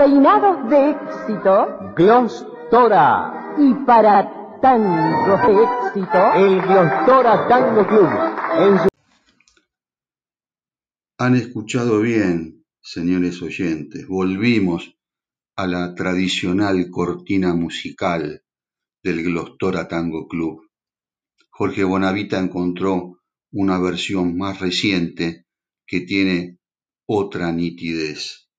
Peinados 0.00 0.70
de 0.70 0.92
éxito. 0.92 1.94
Glostora. 1.94 3.54
Y 3.58 3.74
para 3.84 4.58
tangos 4.62 5.40
de 5.46 5.52
éxito. 5.62 6.32
El 6.36 6.62
Glostora 6.62 7.46
Tango 7.46 7.86
Club. 7.86 8.08
Han 11.18 11.36
escuchado 11.36 12.00
bien, 12.00 12.64
señores 12.80 13.42
oyentes. 13.42 14.08
Volvimos 14.08 14.96
a 15.54 15.66
la 15.66 15.94
tradicional 15.94 16.88
cortina 16.90 17.54
musical 17.54 18.42
del 19.02 19.22
Glostora 19.22 19.86
Tango 19.86 20.28
Club. 20.28 20.62
Jorge 21.50 21.84
Bonavita 21.84 22.38
encontró 22.38 23.20
una 23.52 23.78
versión 23.78 24.38
más 24.38 24.60
reciente 24.60 25.44
que 25.86 26.00
tiene 26.00 26.58
otra 27.06 27.52
nitidez. 27.52 28.49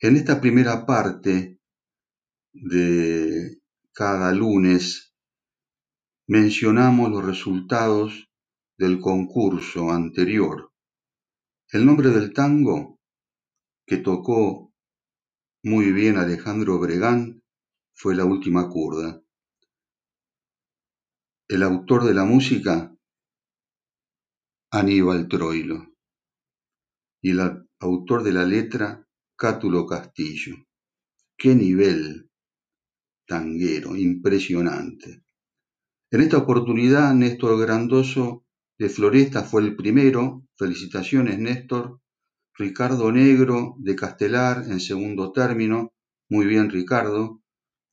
En 0.00 0.16
esta 0.16 0.40
primera 0.40 0.86
parte 0.86 1.58
de 2.52 3.60
cada 3.92 4.32
lunes 4.32 5.12
mencionamos 6.28 7.10
los 7.10 7.24
resultados 7.24 8.30
del 8.78 9.00
concurso 9.00 9.90
anterior. 9.90 10.72
El 11.72 11.84
nombre 11.84 12.10
del 12.10 12.32
tango 12.32 13.00
que 13.88 13.96
tocó 13.96 14.72
muy 15.64 15.90
bien 15.90 16.16
Alejandro 16.16 16.78
Bregán 16.78 17.42
fue 17.92 18.14
La 18.14 18.24
Última 18.24 18.68
Curda. 18.68 19.20
El 21.48 21.64
autor 21.64 22.04
de 22.04 22.14
la 22.14 22.24
música, 22.24 22.96
Aníbal 24.70 25.26
Troilo. 25.26 25.92
Y 27.20 27.32
el 27.32 27.66
autor 27.80 28.22
de 28.22 28.32
la 28.32 28.44
letra, 28.44 29.07
Cátulo 29.40 29.86
Castillo. 29.86 30.56
Qué 31.36 31.54
nivel 31.54 32.28
tanguero, 33.24 33.94
impresionante. 33.94 35.22
En 36.10 36.22
esta 36.22 36.38
oportunidad, 36.38 37.14
Néstor 37.14 37.56
Grandoso 37.60 38.44
de 38.76 38.88
Floresta 38.88 39.44
fue 39.44 39.62
el 39.62 39.76
primero. 39.76 40.44
Felicitaciones, 40.56 41.38
Néstor. 41.38 42.00
Ricardo 42.54 43.12
Negro 43.12 43.76
de 43.78 43.94
Castelar 43.94 44.64
en 44.66 44.80
segundo 44.80 45.30
término. 45.30 45.92
Muy 46.28 46.44
bien, 46.46 46.68
Ricardo. 46.68 47.40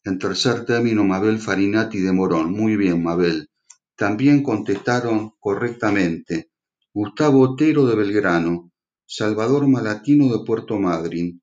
En 0.04 0.18
tercer 0.18 0.66
término, 0.66 1.04
Mabel 1.04 1.38
Farinati 1.38 2.00
de 2.00 2.12
Morón. 2.12 2.54
Muy 2.54 2.76
bien, 2.76 3.04
Mabel. 3.04 3.52
También 3.96 4.42
contestaron 4.42 5.34
correctamente 5.40 6.50
Gustavo 6.92 7.42
Otero 7.42 7.86
de 7.86 7.96
Belgrano, 7.96 8.72
Salvador 9.08 9.68
Malatino 9.68 10.36
de 10.36 10.44
Puerto 10.44 10.80
Madryn, 10.80 11.42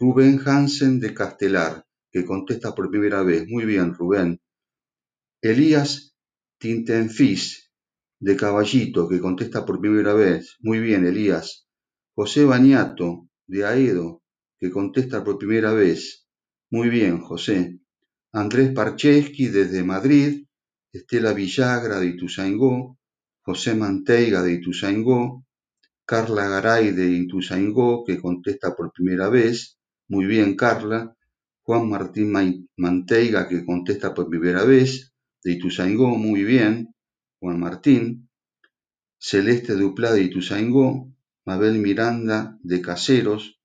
Rubén 0.00 0.40
Hansen 0.44 0.98
de 0.98 1.14
Castelar, 1.14 1.86
que 2.10 2.24
contesta 2.24 2.74
por 2.74 2.90
primera 2.90 3.22
vez. 3.22 3.46
Muy 3.48 3.64
bien, 3.64 3.94
Rubén. 3.94 4.40
Elías 5.40 6.16
Tintenfis 6.58 7.70
de 8.18 8.36
Caballito, 8.36 9.08
que 9.08 9.20
contesta 9.20 9.64
por 9.64 9.80
primera 9.80 10.14
vez. 10.14 10.56
Muy 10.60 10.80
bien, 10.80 11.06
Elías. 11.06 11.68
José 12.16 12.44
Bañato 12.44 13.28
de 13.46 13.64
Aedo, 13.64 14.22
que 14.58 14.70
contesta 14.70 15.22
por 15.22 15.38
primera 15.38 15.72
vez. 15.72 16.26
Muy 16.70 16.88
bien, 16.88 17.20
José. 17.20 17.78
Andrés 18.32 18.72
Parcheski 18.72 19.48
desde 19.48 19.84
Madrid, 19.84 20.46
Estela 20.92 21.32
Villagra 21.32 22.00
de 22.00 22.06
Ituzaingó, 22.06 22.98
José 23.42 23.74
Manteiga 23.74 24.42
de 24.42 24.54
Ituzaingó, 24.54 25.43
Carla 26.06 26.48
Garay 26.48 26.92
de 26.92 27.06
Ituzaingó, 27.08 28.04
que 28.04 28.20
contesta 28.20 28.74
por 28.76 28.92
primera 28.92 29.28
vez, 29.28 29.78
muy 30.08 30.26
bien 30.26 30.54
Carla, 30.56 31.16
Juan 31.62 31.88
Martín 31.88 32.32
Manteiga, 32.76 33.48
que 33.48 33.64
contesta 33.64 34.12
por 34.12 34.28
primera 34.28 34.64
vez, 34.64 35.12
de 35.42 35.52
Ituzaingó, 35.52 36.08
muy 36.16 36.44
bien, 36.44 36.94
Juan 37.40 37.58
Martín, 37.58 38.28
Celeste 39.18 39.74
Duplá 39.74 40.12
de 40.12 40.22
Ituzaingó, 40.24 41.10
Mabel 41.46 41.78
Miranda 41.78 42.58
de 42.62 42.82
Caseros, 42.82 43.58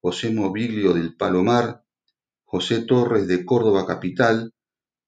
José 0.00 0.30
Mobilio 0.30 0.92
del 0.92 1.16
Palomar, 1.16 1.84
José 2.44 2.82
Torres 2.82 3.26
de 3.26 3.44
Córdoba 3.44 3.86
Capital, 3.86 4.52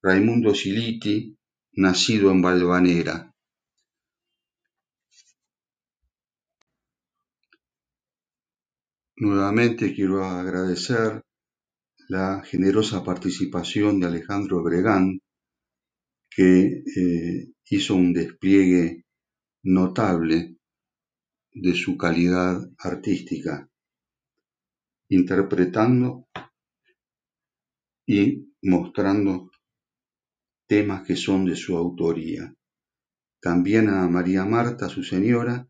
Raimundo 0.02 0.54
Siliti, 0.54 1.36
nacido 1.72 2.30
en 2.30 2.42
Valvanera. 2.42 3.35
Nuevamente 9.18 9.94
quiero 9.94 10.22
agradecer 10.24 11.22
la 12.08 12.42
generosa 12.44 13.02
participación 13.02 13.98
de 13.98 14.08
Alejandro 14.08 14.62
Bregán, 14.62 15.22
que 16.28 16.82
eh, 16.84 17.52
hizo 17.70 17.94
un 17.94 18.12
despliegue 18.12 19.06
notable 19.62 20.58
de 21.50 21.74
su 21.74 21.96
calidad 21.96 22.60
artística, 22.76 23.70
interpretando 25.08 26.28
y 28.06 28.52
mostrando 28.60 29.50
temas 30.66 31.06
que 31.06 31.16
son 31.16 31.46
de 31.46 31.56
su 31.56 31.74
autoría. 31.74 32.54
También 33.40 33.88
a 33.88 34.06
María 34.08 34.44
Marta, 34.44 34.90
su 34.90 35.02
señora, 35.02 35.66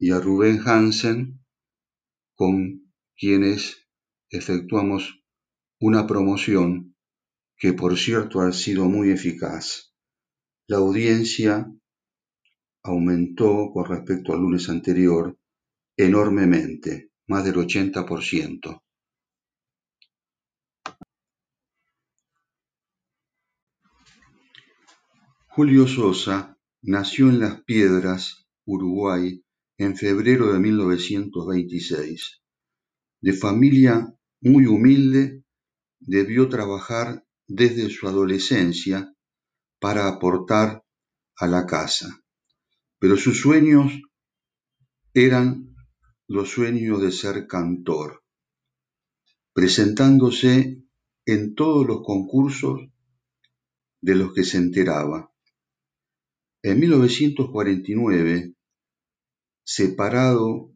y 0.00 0.10
a 0.10 0.18
Rubén 0.18 0.60
Hansen, 0.66 1.37
con 2.38 2.92
quienes 3.16 3.88
efectuamos 4.30 5.24
una 5.80 6.06
promoción 6.06 6.94
que 7.56 7.72
por 7.72 7.98
cierto 7.98 8.40
ha 8.40 8.52
sido 8.52 8.84
muy 8.84 9.10
eficaz. 9.10 9.92
La 10.68 10.76
audiencia 10.76 11.68
aumentó 12.84 13.72
con 13.72 13.86
respecto 13.86 14.32
al 14.32 14.38
lunes 14.38 14.68
anterior 14.68 15.36
enormemente, 15.96 17.10
más 17.26 17.44
del 17.44 17.56
80%. 17.56 18.82
Julio 25.48 25.88
Sosa 25.88 26.56
nació 26.82 27.30
en 27.30 27.40
Las 27.40 27.64
Piedras, 27.64 28.48
Uruguay, 28.64 29.44
en 29.78 29.96
febrero 29.96 30.52
de 30.52 30.58
1926. 30.58 32.42
De 33.20 33.32
familia 33.32 34.12
muy 34.40 34.66
humilde, 34.66 35.44
debió 36.00 36.48
trabajar 36.48 37.24
desde 37.46 37.88
su 37.88 38.08
adolescencia 38.08 39.14
para 39.80 40.08
aportar 40.08 40.84
a 41.36 41.46
la 41.46 41.66
casa. 41.66 42.22
Pero 42.98 43.16
sus 43.16 43.40
sueños 43.40 43.92
eran 45.14 45.76
los 46.26 46.50
sueños 46.50 47.00
de 47.00 47.12
ser 47.12 47.46
cantor, 47.46 48.24
presentándose 49.52 50.82
en 51.24 51.54
todos 51.54 51.86
los 51.86 52.02
concursos 52.04 52.80
de 54.00 54.14
los 54.16 54.32
que 54.34 54.44
se 54.44 54.58
enteraba. 54.58 55.32
En 56.62 56.80
1949 56.80 58.57
separado 59.68 60.72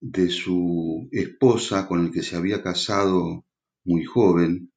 de 0.00 0.30
su 0.30 1.08
esposa 1.10 1.88
con 1.88 2.06
el 2.06 2.12
que 2.12 2.22
se 2.22 2.36
había 2.36 2.62
casado 2.62 3.44
muy 3.84 4.04
joven, 4.04 4.72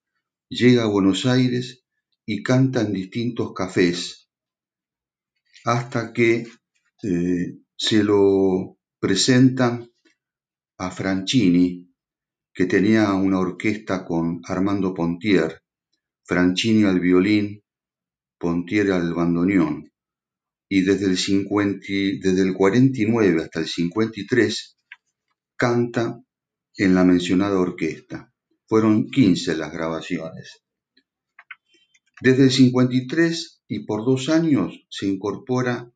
llega 0.49 0.83
a 0.83 0.87
Buenos 0.87 1.27
Aires 1.27 1.83
y 2.25 2.41
canta 2.41 2.81
en 2.81 2.93
distintos 2.93 3.53
cafés 3.53 4.27
hasta 5.65 6.13
que 6.13 6.47
eh, 7.03 7.59
se 7.77 8.03
lo 8.03 8.79
presentan 8.99 9.91
a 10.79 10.89
Franchini, 10.89 11.93
que 12.51 12.65
tenía 12.65 13.13
una 13.13 13.39
orquesta 13.39 14.03
con 14.03 14.41
Armando 14.45 14.95
Pontier, 14.95 15.61
Franchini 16.23 16.85
al 16.85 16.99
violín, 16.99 17.63
Pontier 18.39 18.91
al 18.91 19.13
bandoneón 19.13 19.90
y 20.73 20.83
desde 20.83 21.07
el, 21.07 21.17
50, 21.17 21.85
desde 22.21 22.43
el 22.43 22.53
49 22.53 23.41
hasta 23.41 23.59
el 23.59 23.67
53 23.67 24.77
canta 25.57 26.23
en 26.77 26.95
la 26.95 27.03
mencionada 27.03 27.59
orquesta. 27.59 28.31
Fueron 28.67 29.09
15 29.09 29.57
las 29.57 29.73
grabaciones. 29.73 30.63
Desde 32.21 32.43
el 32.43 32.51
53 32.51 33.63
y 33.67 33.85
por 33.85 34.05
dos 34.05 34.29
años 34.29 34.85
se 34.89 35.07
incorpora 35.07 35.91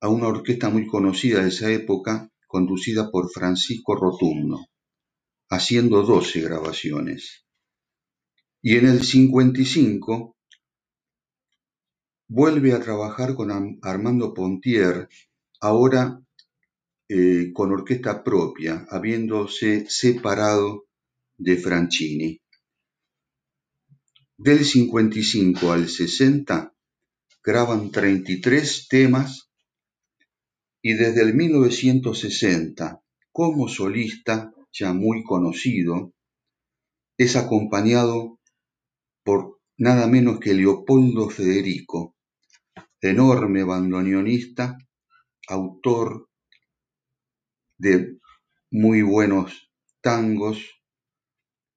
a 0.00 0.08
una 0.08 0.28
orquesta 0.28 0.70
muy 0.70 0.86
conocida 0.86 1.42
de 1.42 1.50
esa 1.50 1.70
época, 1.70 2.30
conducida 2.46 3.10
por 3.10 3.30
Francisco 3.30 3.96
Rotundo, 3.96 4.64
haciendo 5.50 6.04
12 6.04 6.40
grabaciones. 6.40 7.44
Y 8.62 8.76
en 8.76 8.86
el 8.86 9.02
55 9.04 10.38
Vuelve 12.32 12.74
a 12.74 12.80
trabajar 12.80 13.34
con 13.34 13.50
Armando 13.82 14.32
Pontier, 14.32 15.08
ahora 15.60 16.22
eh, 17.08 17.50
con 17.52 17.72
orquesta 17.72 18.22
propia, 18.22 18.86
habiéndose 18.88 19.84
separado 19.88 20.86
de 21.36 21.56
Franchini. 21.56 22.40
Del 24.36 24.64
55 24.64 25.72
al 25.72 25.88
60 25.88 26.72
graban 27.42 27.90
33 27.90 28.86
temas 28.86 29.50
y 30.80 30.94
desde 30.94 31.22
el 31.22 31.34
1960 31.34 33.02
como 33.32 33.66
solista 33.66 34.54
ya 34.72 34.92
muy 34.92 35.24
conocido 35.24 36.12
es 37.18 37.34
acompañado 37.34 38.38
por 39.24 39.58
nada 39.76 40.06
menos 40.06 40.38
que 40.38 40.54
Leopoldo 40.54 41.28
Federico, 41.28 42.14
enorme 43.08 43.64
bandoneonista, 43.64 44.78
autor 45.48 46.28
de 47.78 48.18
muy 48.70 49.02
buenos 49.02 49.70
tangos, 50.00 50.82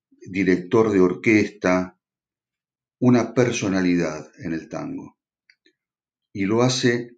director 0.09 0.91
de 0.91 0.99
orquesta, 0.99 1.97
una 2.99 3.33
personalidad 3.33 4.31
en 4.39 4.53
el 4.53 4.69
tango. 4.69 5.17
Y 6.31 6.45
lo 6.45 6.61
hace 6.61 7.17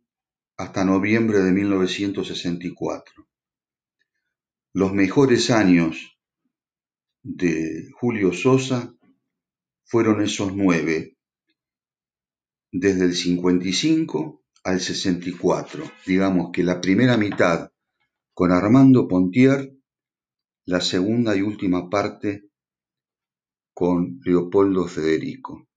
hasta 0.57 0.85
noviembre 0.85 1.39
de 1.39 1.51
1964. 1.51 3.27
Los 4.73 4.93
mejores 4.93 5.51
años 5.51 6.19
de 7.23 7.89
Julio 7.99 8.33
Sosa 8.33 8.93
fueron 9.83 10.21
esos 10.21 10.55
nueve, 10.55 11.14
desde 12.79 13.05
el 13.05 13.15
55 13.15 14.43
al 14.63 14.79
64. 14.81 15.83
Digamos 16.05 16.51
que 16.51 16.63
la 16.63 16.81
primera 16.81 17.15
mitad 17.15 17.71
con 18.33 18.51
Armando 18.51 19.07
Pontier, 19.07 19.73
la 20.65 20.81
segunda 20.81 21.35
y 21.37 21.41
última 21.41 21.89
parte 21.89 22.49
con 23.73 24.19
Leopoldo 24.25 24.87
Federico. 24.87 25.67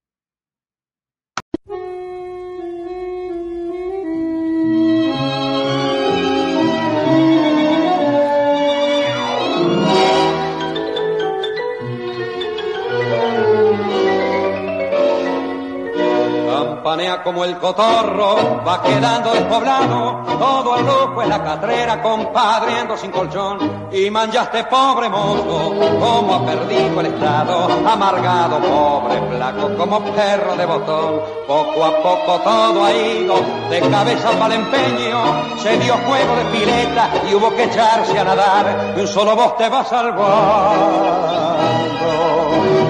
Como 17.23 17.45
el 17.45 17.59
cotorro, 17.59 18.65
va 18.67 18.83
quedando 18.83 19.35
despoblado, 19.35 20.23
todo 20.39 20.77
el 20.79 20.87
lujo 20.87 21.23
en 21.23 21.29
la 21.29 21.45
catrera, 21.45 22.01
compadre, 22.01 22.79
ando 22.79 22.97
sin 22.97 23.11
colchón, 23.11 23.89
y 23.93 24.09
manchaste 24.11 24.65
pobre 24.65 25.11
mozo, 25.11 25.75
como 26.01 26.35
ha 26.35 26.47
perdido 26.47 27.01
el 27.01 27.07
estado, 27.09 27.69
amargado, 27.87 28.59
pobre 28.61 29.21
flaco, 29.21 29.77
como 29.77 30.01
perro 30.01 30.57
de 30.57 30.65
botón, 30.65 31.21
poco 31.47 31.85
a 31.85 32.03
poco 32.03 32.41
todo 32.43 32.83
ha 32.83 32.93
ido, 32.95 33.35
de 33.69 33.81
cabeza 33.81 34.31
para 34.39 34.55
el 34.55 34.61
empeño, 34.63 35.59
se 35.59 35.77
dio 35.77 35.93
juego 35.93 36.37
de 36.37 36.45
pileta 36.59 37.11
y 37.31 37.35
hubo 37.35 37.55
que 37.55 37.65
echarse 37.65 38.19
a 38.19 38.25
nadar, 38.25 38.95
y 38.97 39.01
un 39.01 39.07
solo 39.07 39.37
vos 39.37 39.59
te 39.59 39.69
va 39.69 39.85
salvando, 39.85 41.19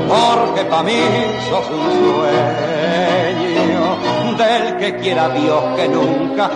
porque 0.09 0.65
pa' 0.67 0.83
mí 0.85 1.01
sos 1.51 1.69
un 1.69 1.91
sueño 1.91 3.28
del 4.39 4.77
que 4.77 4.97
quiera 4.97 5.29
Dios 5.31 5.63
que 5.77 5.89
nunca 5.89 6.51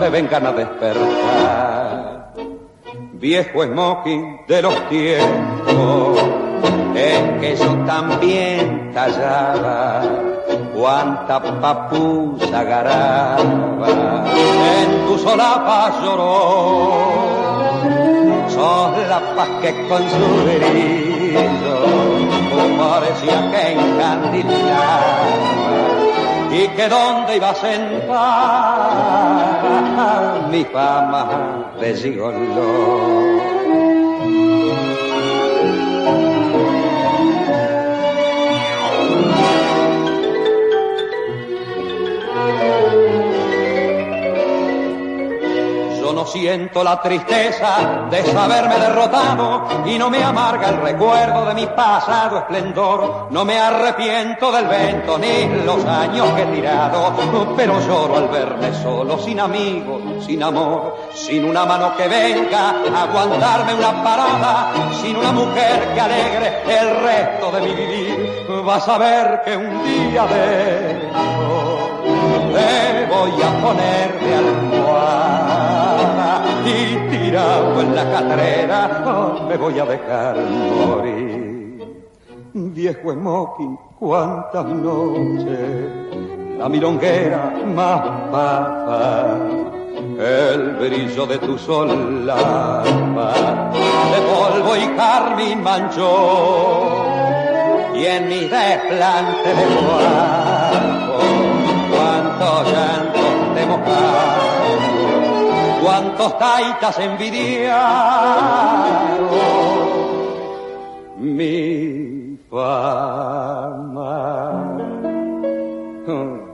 me 0.00 0.08
vengan 0.08 0.46
a 0.46 0.52
despertar. 0.52 2.32
Viejo 3.12 3.64
smoking 3.64 4.46
de 4.46 4.62
los 4.62 4.88
tiempos 4.88 6.18
en 6.94 7.40
que 7.40 7.56
yo 7.56 7.74
también 7.84 8.90
tallaba 8.92 10.02
cuánta 10.74 11.40
papusa 11.60 12.62
garaba 12.62 14.24
en 14.80 15.06
tu 15.06 15.18
solapa 15.18 15.92
lloró 16.02 17.36
sos 18.48 19.08
la 19.08 19.20
paz 19.34 19.48
que 19.60 19.88
con 19.88 20.02
su 20.08 20.26
brillo 20.44 21.76
parecía 22.78 23.50
que 23.50 23.72
encandilaba 23.72 25.16
y 26.56 26.68
que 26.68 26.88
dónde 26.88 27.36
iba 27.36 27.50
a 27.50 27.54
sentar 27.54 28.86
mi 30.50 30.64
fama 30.64 31.72
de 31.80 31.94
gigoló. 31.94 33.55
Siento 46.26 46.82
la 46.82 47.00
tristeza 47.00 48.06
de 48.10 48.24
saberme 48.24 48.78
derrotado 48.78 49.66
y 49.84 49.98
no 49.98 50.10
me 50.10 50.22
amarga 50.22 50.68
el 50.68 50.80
recuerdo 50.80 51.46
de 51.46 51.54
mi 51.54 51.66
pasado 51.66 52.38
esplendor. 52.38 53.28
No 53.30 53.44
me 53.44 53.58
arrepiento 53.58 54.50
del 54.52 54.66
vento 54.66 55.18
ni 55.18 55.46
los 55.64 55.84
años 55.84 56.28
que 56.32 56.42
he 56.42 56.46
tirado, 56.46 57.14
pero 57.56 57.80
lloro 57.86 58.16
al 58.16 58.28
verme 58.28 58.72
solo, 58.82 59.18
sin 59.18 59.40
amigos, 59.40 60.24
sin 60.24 60.42
amor, 60.42 60.96
sin 61.14 61.44
una 61.44 61.64
mano 61.64 61.96
que 61.96 62.08
venga 62.08 62.74
a 62.94 63.02
aguantarme 63.02 63.74
una 63.74 64.02
parada, 64.02 64.72
sin 65.00 65.16
una 65.16 65.32
mujer 65.32 65.94
que 65.94 66.00
alegre 66.00 66.62
el 66.68 66.96
resto 67.02 67.52
de 67.52 67.60
mi 67.60 67.74
vivir. 67.74 68.46
Vas 68.64 68.88
a 68.88 68.98
ver 68.98 69.42
que 69.44 69.56
un 69.56 69.82
día 69.84 70.26
de 70.26 71.10
te 72.56 73.06
voy 73.06 73.34
a 73.42 73.50
poner 73.62 74.08
de 74.20 74.30
almohada. 74.42 76.30
Y 76.64 76.78
tirado 77.10 77.80
en 77.80 77.94
la 77.94 78.04
catrera 78.10 78.80
me 79.48 79.56
voy 79.56 79.78
a 79.78 79.84
dejar 79.84 80.36
morir. 80.36 81.46
Viejo 82.54 83.12
smoking, 83.12 83.78
cuántas 83.98 84.64
noches, 84.64 85.90
la 86.58 86.68
milonguera 86.70 87.52
más 87.74 88.00
papa, 88.32 89.36
el 90.18 90.70
brillo 90.76 91.26
de 91.26 91.38
tu 91.38 91.58
solapa, 91.58 93.34
de 94.12 94.20
polvo 94.30 94.74
y 94.74 94.86
carmín 94.96 95.62
manchó, 95.62 97.04
y 97.94 98.06
en 98.06 98.28
mi 98.28 98.40
desplante 98.40 99.48
de 99.54 99.64
cuerpo 99.76 101.45
cuántos 102.56 102.72
llantos 102.72 103.54
de 103.54 103.66
mojado, 103.66 104.40
cuántos 105.82 106.38
taitas 106.38 106.98
envidiaron 106.98 107.76
mi 111.18 112.38
fama. 112.50 113.76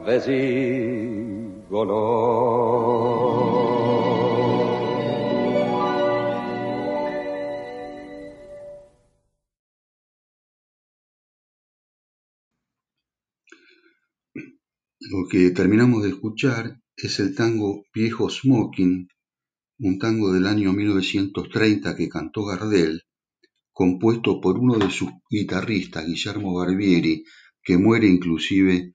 De 0.07 0.21
Lo 15.13 15.29
que 15.29 15.51
terminamos 15.51 16.03
de 16.03 16.09
escuchar 16.09 16.81
es 16.97 17.21
el 17.21 17.35
tango 17.35 17.85
Viejo 17.93 18.31
Smoking, 18.31 19.09
un 19.81 19.99
tango 19.99 20.33
del 20.33 20.47
año 20.47 20.73
1930 20.73 21.95
que 21.95 22.09
cantó 22.09 22.47
Gardel, 22.47 23.03
compuesto 23.75 24.41
por 24.41 24.59
uno 24.59 24.79
de 24.79 24.91
sus 24.91 25.11
guitarristas, 25.29 26.07
Guillermo 26.07 26.55
Barbieri, 26.55 27.25
que 27.63 27.77
muere 27.77 28.07
inclusive 28.07 28.95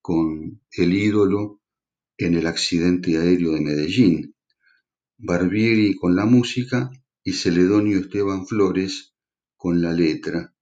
con 0.00 0.62
el 0.70 0.92
ídolo 0.92 1.60
en 2.16 2.36
el 2.36 2.46
accidente 2.46 3.18
aéreo 3.18 3.50
de 3.54 3.60
Medellín. 3.60 4.36
Barbieri 5.16 5.96
con 5.96 6.14
la 6.14 6.24
música 6.24 6.88
y 7.24 7.32
Celedonio 7.32 7.98
Esteban 7.98 8.46
Flores 8.46 9.12
con 9.56 9.82
la 9.82 9.92
letra. 9.92 10.54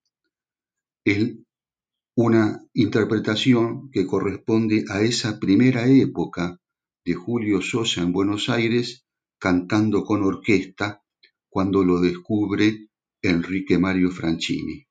Una 2.16 2.66
interpretación 2.73 3.90
que 3.90 4.06
corresponde 4.06 4.87
a 4.88 5.02
esa 5.02 5.38
primera 5.38 5.87
época 5.87 6.58
de 7.04 7.14
Julio 7.14 7.61
Sosa 7.61 8.00
en 8.00 8.12
Buenos 8.12 8.49
Aires 8.49 9.06
cantando 9.38 10.02
con 10.02 10.23
orquesta 10.23 11.02
cuando 11.50 11.85
lo 11.85 12.00
descubre 12.00 12.88
Enrique 13.20 13.78
Mario 13.78 14.11
Franchini. 14.11 14.87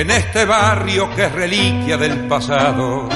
En 0.00 0.10
este 0.10 0.44
barrio 0.44 1.08
que 1.16 1.24
es 1.24 1.32
reliquia 1.32 1.96
del 1.96 2.28
pasado, 2.28 3.08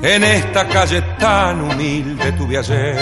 en 0.00 0.22
esta 0.22 0.68
calle 0.68 1.02
tan 1.18 1.60
humilde 1.62 2.30
tuve 2.30 2.58
ayer, 2.58 2.96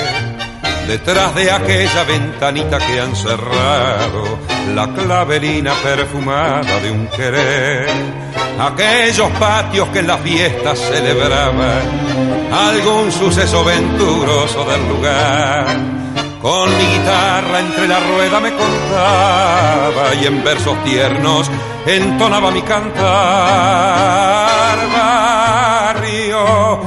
detrás 0.89 1.35
de 1.35 1.51
aquella 1.51 2.05
ventanita 2.05 2.79
que 2.79 2.99
han 2.99 3.15
cerrado, 3.15 4.39
la 4.75 4.91
clavelina 4.95 5.75
perfumada 5.83 6.81
de 6.81 6.91
un 6.91 7.07
querer, 7.09 7.91
aquellos 8.59 9.31
patios 9.33 9.89
que 9.89 9.99
en 9.99 10.07
las 10.07 10.21
fiestas 10.23 10.79
celebraban 10.79 11.83
algún 12.51 13.13
suceso 13.13 13.65
venturoso 13.65 14.65
del 14.65 14.89
lugar 14.89 16.04
con 16.45 16.69
mi 16.77 16.85
guitarra 16.85 17.61
entre 17.61 17.89
la 17.89 17.99
rueda 18.01 18.39
me 18.39 18.53
contaba 18.53 20.15
y 20.21 20.27
en 20.27 20.45
versos 20.45 20.77
tiernos 20.85 21.51
entonaba 21.87 22.51
mi 22.51 22.61
cantar. 22.61 22.95
Barrio 24.95 26.81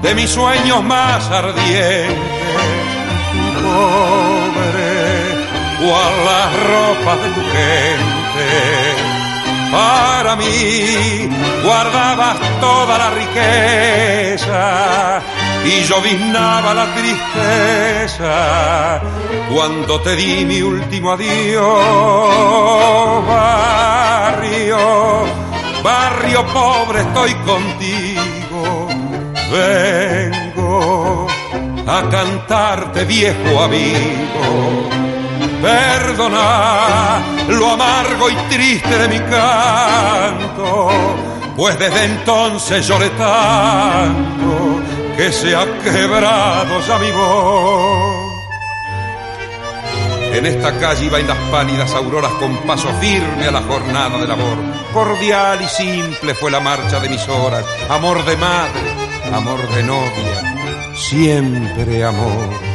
de 0.00 0.14
mis 0.14 0.30
sueños 0.30 0.82
más 0.82 1.30
ardientes, 1.30 2.16
pobre, 3.62 4.94
cual 5.80 6.14
las 6.24 6.50
ropas 6.72 7.22
de 7.22 7.28
tu 7.28 7.42
gente 7.42 8.48
para 9.70 10.34
mí 10.36 11.28
guardabas 11.62 12.38
toda 12.58 12.96
la 12.96 13.10
riqueza 13.10 14.64
y 15.64 15.82
yo 15.84 16.00
viznaba 16.02 16.74
la 16.74 16.86
tristeza 16.94 18.32
cuando 19.52 20.00
te 20.00 20.14
di 20.16 20.44
mi 20.44 20.60
último 20.62 21.12
adiós. 21.12 21.64
Barrio, 23.26 24.78
barrio 25.82 26.46
pobre, 26.46 27.00
estoy 27.00 27.34
contigo. 27.46 28.88
Vengo 29.50 31.26
a 31.86 32.02
cantarte, 32.10 33.04
viejo 33.04 33.62
amigo 33.62 34.84
Perdona 35.64 37.22
lo 37.48 37.70
amargo 37.70 38.28
y 38.28 38.34
triste 38.54 38.98
de 38.98 39.08
mi 39.08 39.18
canto, 39.20 40.90
pues 41.56 41.78
desde 41.78 42.04
entonces 42.04 42.86
lloré 42.86 43.08
tanto 43.10 44.82
que 45.16 45.32
se 45.32 45.54
ha 45.54 45.64
quebrado 45.82 46.80
ya 46.80 46.98
mi 46.98 47.10
voz. 47.10 48.34
En 50.32 50.46
esta 50.46 50.76
calle 50.78 51.04
iba 51.04 51.20
en 51.20 51.28
las 51.28 51.38
pálidas 51.50 51.94
auroras 51.94 52.32
con 52.32 52.56
paso 52.66 52.88
firme 53.00 53.46
a 53.46 53.52
la 53.52 53.62
jornada 53.62 54.18
del 54.18 54.30
amor. 54.30 54.58
Cordial 54.92 55.60
y 55.62 55.68
simple 55.68 56.34
fue 56.34 56.50
la 56.50 56.60
marcha 56.60 56.98
de 56.98 57.08
mis 57.08 57.28
horas. 57.28 57.64
Amor 57.88 58.24
de 58.24 58.36
madre, 58.36 58.80
amor 59.32 59.60
de 59.74 59.82
novia, 59.84 60.94
siempre 60.96 62.04
amor 62.04 62.74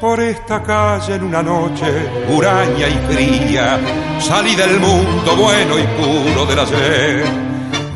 por 0.00 0.18
esta 0.18 0.62
calle 0.62 1.16
en 1.16 1.24
una 1.24 1.42
noche 1.42 1.84
huraña 2.30 2.88
y 2.88 3.12
fría. 3.12 3.78
Salí 4.18 4.56
del 4.56 4.80
mundo 4.80 5.36
bueno 5.36 5.78
y 5.78 5.82
puro 5.82 6.46
del 6.46 6.58
ayer. 6.58 7.49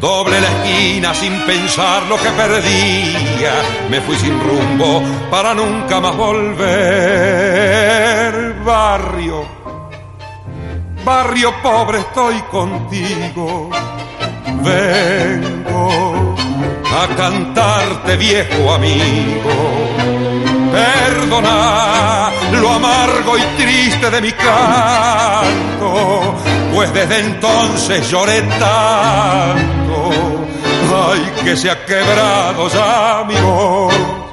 Doble 0.05 0.37
la 0.39 0.49
esquina 0.49 1.15
sin 1.15 1.33
pensar 1.47 2.03
lo 2.11 2.19
que 2.19 2.29
perdía. 2.29 3.55
Me 3.89 4.03
fui 4.03 4.17
sin 4.17 4.39
rumbo 4.39 5.03
para 5.31 5.55
nunca 5.55 5.99
más 5.99 6.15
volver. 6.15 6.75
Barrio, 8.63 9.47
barrio 11.07 11.55
pobre, 11.63 12.01
estoy 12.01 12.39
contigo. 12.51 13.71
Vengo 14.63 16.35
a 17.01 17.07
cantarte, 17.17 18.19
viejo 18.19 18.75
amigo 18.75 19.85
Perdona 20.75 22.31
lo 22.51 22.69
amargo 22.69 23.39
y 23.39 23.43
triste 23.57 24.11
de 24.11 24.21
mi 24.21 24.33
canto, 24.33 26.35
pues 26.75 26.93
desde 26.93 27.21
entonces 27.21 28.11
lloré 28.11 28.43
tanto, 28.43 29.84
ay 31.15 31.45
que 31.45 31.57
se 31.57 31.71
ha 31.71 31.85
quebrado 31.87 32.69
ya 32.69 33.25
mi 33.29 33.37
voz 33.41 34.24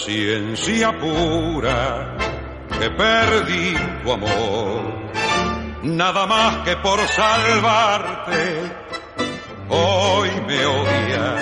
conciencia 0.00 0.98
pura 0.98 2.16
que 2.78 2.90
perdí 2.90 3.74
tu 4.02 4.12
amor. 4.12 5.10
Nada 5.82 6.26
más 6.26 6.58
que 6.64 6.76
por 6.76 6.98
salvarte, 7.06 8.62
hoy 9.68 10.30
me 10.46 10.66
odia 10.66 11.36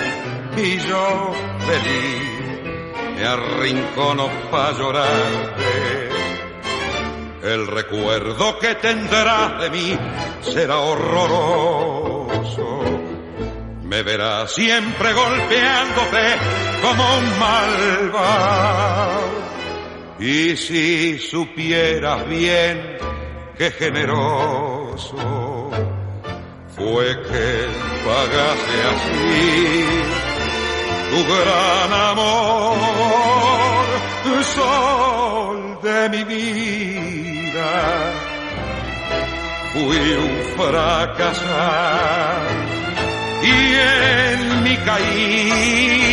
y 0.57 0.77
yo 0.79 1.31
feliz 1.59 3.15
me 3.15 3.25
arrincono 3.25 4.29
para 4.51 4.77
llorarte. 4.77 6.09
El 7.43 7.67
recuerdo 7.67 8.59
que 8.59 8.75
tendrás 8.75 9.61
de 9.61 9.69
mí 9.69 9.97
será 10.41 10.79
horroroso 10.79 12.19
me 13.89 14.03
verás 14.03 14.51
siempre 14.51 15.11
golpeándote 15.13 16.68
como 16.81 17.17
un 17.17 17.39
malvado. 17.39 19.29
Y 20.19 20.55
si 20.57 21.17
supieras 21.19 22.27
bien 22.27 22.97
qué 23.57 23.71
generoso 23.71 25.69
fue 26.75 27.05
que 27.23 27.67
pagase 28.05 28.77
así 28.91 29.85
tu 31.09 31.19
gran 31.25 31.91
amor, 32.11 33.85
sol 34.43 35.79
de 35.81 36.09
mi 36.09 36.23
vida. 36.23 37.71
Fui 39.73 40.01
un 40.13 40.33
fracasado 40.57 41.89
y 43.41 43.75
en 43.75 44.63
mi 44.63 44.75
caída 44.77 46.09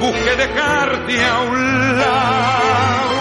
busqué 0.00 0.36
dejarte 0.36 1.24
a 1.24 1.38
un 1.40 1.98
lado 1.98 3.18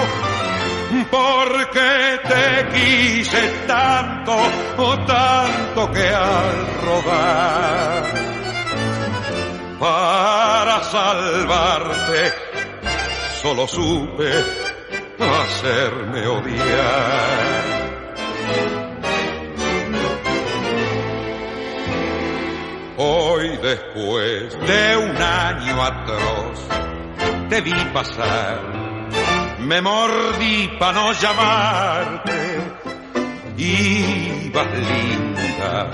porque 1.12 2.20
te 2.28 2.68
quise 2.74 3.42
tanto 3.68 4.36
o 4.78 4.98
tanto 5.00 5.92
que 5.92 6.08
al 6.10 6.68
rodar 6.84 8.04
para 9.80 10.84
salvarte 10.84 12.34
solo 13.42 13.68
supe 13.68 14.32
hacerme 15.20 16.28
odiar 16.28 17.68
Hoy 23.00 23.56
después 23.62 24.60
de 24.60 24.98
un 24.98 25.16
año 25.16 25.84
atroz 25.84 26.68
te 27.48 27.62
vi 27.62 27.76
pasar, 27.94 28.60
me 29.60 29.80
mordí 29.84 30.68
para 30.80 30.94
no 30.94 31.14
llamarte, 31.14 32.58
ibas 33.56 34.68
linda 34.80 35.92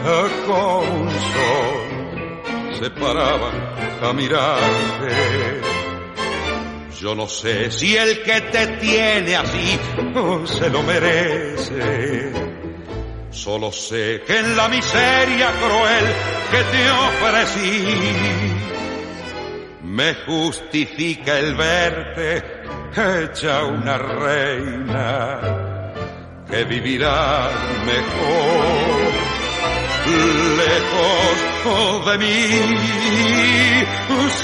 como 0.48 0.80
un 0.80 1.10
sol, 1.12 2.80
se 2.80 2.90
paraban 2.92 4.00
a 4.02 4.14
mirarte. 4.14 5.62
Yo 7.02 7.16
no 7.16 7.28
sé 7.28 7.70
si 7.70 7.98
el 7.98 8.24
que 8.24 8.40
te 8.40 8.68
tiene 8.78 9.36
así 9.36 9.78
se 10.46 10.70
lo 10.70 10.82
merece 10.84 12.53
Solo 13.34 13.72
sé 13.72 14.24
que 14.26 14.38
en 14.40 14.56
la 14.56 14.70
miseria 14.70 15.52
cruel 15.60 16.06
que 16.52 16.64
te 16.72 16.92
ofrecí, 16.92 17.88
me 19.84 20.14
justifica 20.26 21.40
el 21.40 21.56
verte 21.56 22.44
hecha 22.96 23.64
una 23.64 23.98
reina 23.98 25.40
que 26.50 26.64
vivirá 26.66 27.50
mejor 27.86 29.14
lejos 30.58 32.06
de 32.06 32.18
mí. 32.18 32.44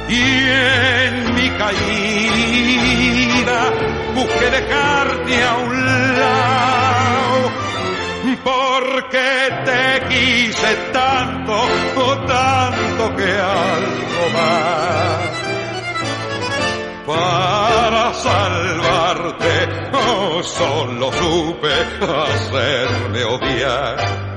y 0.10 0.16
en 0.16 1.36
mi 1.36 1.50
caída 1.62 2.80
busqué 4.16 4.50
dejarte 4.50 5.44
a 5.44 5.56
un 5.58 5.86
lado 6.20 7.52
porque 8.44 9.30
te 9.66 10.08
quise 10.10 10.76
tanto, 10.92 11.54
o 11.96 12.18
tanto 12.26 13.16
que 13.18 13.32
algo 13.32 14.30
más. 14.34 15.30
Para 17.06 18.14
salvarte, 18.14 19.70
oh, 19.94 20.42
solo 20.44 21.12
supe 21.14 21.74
hacerme 22.02 23.24
odiar 23.24 24.37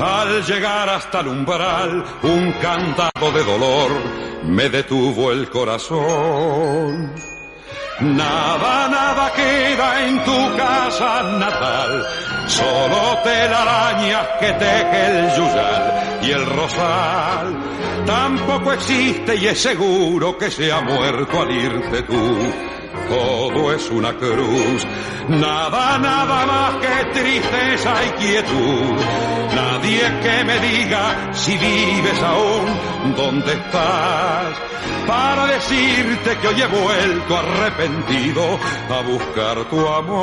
al 0.00 0.44
llegar 0.44 0.88
hasta 0.88 1.20
el 1.20 1.28
umbral, 1.28 2.04
un 2.22 2.52
cantado 2.52 3.32
de 3.32 3.44
dolor 3.44 3.90
me 4.44 4.68
detuvo 4.68 5.32
el 5.32 5.48
corazón. 5.50 7.12
Nada, 8.00 8.88
nada 8.88 9.32
queda 9.34 10.06
en 10.06 10.24
tu 10.24 10.56
casa 10.56 11.22
natal, 11.38 12.06
solo 12.46 13.18
telarañas 13.22 14.26
que 14.40 14.52
teje 14.52 15.18
el 15.18 15.36
yuyal 15.36 16.18
y 16.22 16.30
el 16.30 16.46
rosal. 16.46 17.58
Tampoco 18.06 18.72
existe 18.72 19.36
y 19.36 19.46
es 19.48 19.60
seguro 19.60 20.38
que 20.38 20.50
se 20.50 20.72
ha 20.72 20.80
muerto 20.80 21.42
al 21.42 21.50
irte 21.50 22.02
tú 22.02 22.70
todo 23.10 23.72
es 23.72 23.90
una 23.90 24.12
cruz. 24.14 24.86
Nada, 25.28 25.98
nada 25.98 26.46
más 26.46 26.76
que 26.76 27.20
tristeza 27.20 27.94
y 28.06 28.10
quietud. 28.22 28.96
Nadie 29.90 30.20
que 30.20 30.44
me 30.44 30.60
diga 30.60 31.34
si 31.34 31.58
vives 31.58 32.22
aún, 32.22 32.66
dónde 33.16 33.54
estás. 33.54 34.56
Para 35.04 35.46
decirte 35.48 36.38
que 36.38 36.46
hoy 36.46 36.62
he 36.62 36.66
vuelto 36.66 37.36
arrepentido 37.36 38.58
a 38.88 39.00
buscar 39.02 39.64
tu 39.68 39.80
amor. 39.88 40.20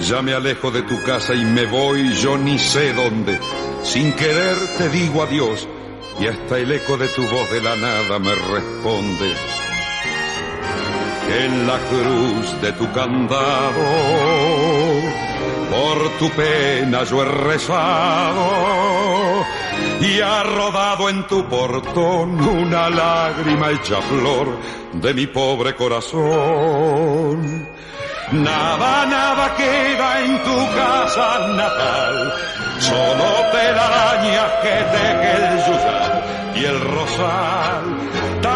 Ya 0.00 0.22
me 0.22 0.34
alejo 0.34 0.72
de 0.72 0.82
tu 0.82 1.00
casa 1.04 1.34
y 1.34 1.44
me 1.44 1.66
voy 1.66 2.14
yo 2.14 2.36
ni 2.36 2.58
sé 2.58 2.92
dónde. 2.94 3.38
Sin 3.84 4.12
querer 4.14 4.56
te 4.76 4.88
digo 4.88 5.22
adiós 5.22 5.68
y 6.18 6.26
hasta 6.26 6.58
el 6.58 6.72
eco 6.72 6.96
de 6.96 7.06
tu 7.08 7.22
voz 7.28 7.48
de 7.52 7.62
la 7.62 7.76
nada 7.76 8.18
me 8.18 8.34
responde. 8.34 9.61
En 11.40 11.66
la 11.66 11.78
cruz 11.78 12.60
de 12.60 12.72
tu 12.72 12.92
candado, 12.92 13.84
por 15.70 16.10
tu 16.18 16.28
pena 16.30 17.04
yo 17.04 17.22
he 17.22 17.24
rezado 17.24 18.46
y 20.00 20.20
ha 20.20 20.42
rodado 20.42 21.08
en 21.08 21.26
tu 21.26 21.44
portón 21.48 22.40
una 22.40 22.90
lágrima 22.90 23.70
hecha 23.70 24.02
flor 24.02 24.58
de 24.92 25.14
mi 25.14 25.26
pobre 25.26 25.74
corazón 25.74 27.62
Nada, 28.32 29.04
nada 29.04 29.54
queda 29.56 30.24
en 30.24 30.42
tu 30.42 30.74
casa 30.74 31.48
natal, 31.48 32.32
solo 32.78 33.24
telarañas 33.52 34.52
que 34.62 34.76
teje 34.90 35.32
el 35.36 35.58
yuyal 35.66 36.22
y 36.54 36.64
el 36.64 36.80
rosal. 36.80 38.11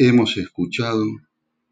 Hemos 0.00 0.36
escuchado 0.36 1.04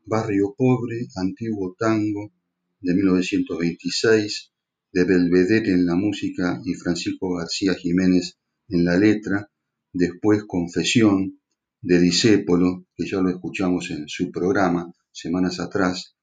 Barrio 0.04 0.52
Pobre, 0.58 1.06
Antiguo 1.14 1.76
Tango 1.78 2.32
de 2.80 2.92
1926, 2.92 4.50
de 4.92 5.04
Belvedere 5.04 5.70
en 5.70 5.86
la 5.86 5.94
música 5.94 6.60
y 6.64 6.74
Francisco 6.74 7.36
García 7.36 7.74
Jiménez 7.74 8.36
en 8.68 8.84
la 8.84 8.98
letra, 8.98 9.48
después 9.92 10.42
Confesión 10.42 11.40
de 11.80 12.00
Disépolo, 12.00 12.88
que 12.96 13.06
ya 13.06 13.20
lo 13.20 13.30
escuchamos 13.30 13.92
en 13.92 14.08
su 14.08 14.32
programa 14.32 14.92
semanas 15.12 15.60
atrás, 15.60 16.16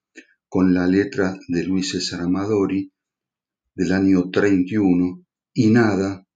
con 0.50 0.74
la 0.74 0.88
letra 0.88 1.40
de 1.48 1.64
Luis 1.64 1.92
César 1.92 2.20
Amadori 2.20 2.92
del 3.76 3.94
año 3.94 4.30
31 4.30 5.26
y 5.54 5.70
Nada 5.70 6.28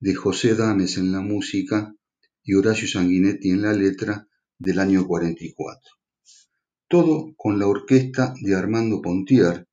de 0.00 0.14
José 0.14 0.54
Dames 0.54 0.98
en 0.98 1.12
la 1.12 1.22
música 1.22 1.94
y 2.42 2.52
Horacio 2.52 2.86
Sanguinetti 2.86 3.48
en 3.48 3.62
la 3.62 3.72
letra 3.72 4.28
del 4.58 4.78
año 4.78 5.06
44. 5.06 5.80
Todo 6.88 7.34
con 7.36 7.58
la 7.58 7.66
orquesta 7.66 8.34
de 8.40 8.54
Armando 8.54 9.00
Pontier, 9.02 9.66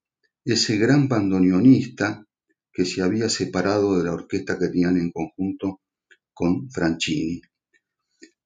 ese 0.44 0.78
gran 0.78 1.08
bandoneonista 1.08 2.26
que 2.74 2.86
se 2.86 3.02
había 3.02 3.30
separado 3.30 3.98
de 3.98 4.06
la 4.06 4.14
orquesta 4.14 4.58
que 4.58 4.68
tenían 4.68 4.98
en 4.98 5.12
conjunto 5.12 5.82
con 6.34 6.70
Franchini. 6.70 7.42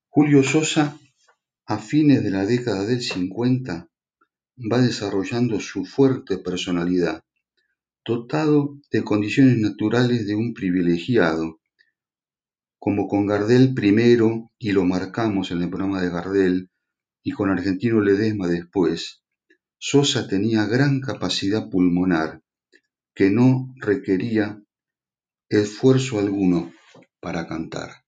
Julio 0.09 0.43
Sosa, 0.43 0.99
a 1.65 1.77
fines 1.77 2.23
de 2.23 2.31
la 2.31 2.45
década 2.45 2.85
del 2.85 3.01
50, 3.01 3.89
va 4.71 4.81
desarrollando 4.81 5.59
su 5.59 5.85
fuerte 5.85 6.37
personalidad, 6.37 7.23
dotado 8.05 8.77
de 8.91 9.03
condiciones 9.03 9.57
naturales 9.57 10.27
de 10.27 10.35
un 10.35 10.53
privilegiado, 10.53 11.59
como 12.85 13.07
con 13.07 13.25
Gardel 13.25 13.73
primero, 13.73 14.51
y 14.59 14.71
lo 14.71 14.85
marcamos 14.85 15.49
en 15.49 15.63
el 15.63 15.71
programa 15.71 16.03
de 16.03 16.11
Gardel, 16.11 16.69
y 17.23 17.31
con 17.31 17.49
Argentino 17.49 17.99
Ledesma 17.99 18.47
después, 18.47 19.23
Sosa 19.79 20.27
tenía 20.27 20.67
gran 20.67 21.01
capacidad 21.01 21.67
pulmonar, 21.67 22.43
que 23.15 23.31
no 23.31 23.73
requería 23.77 24.61
esfuerzo 25.49 26.19
alguno 26.19 26.73
para 27.19 27.47
cantar. 27.47 28.04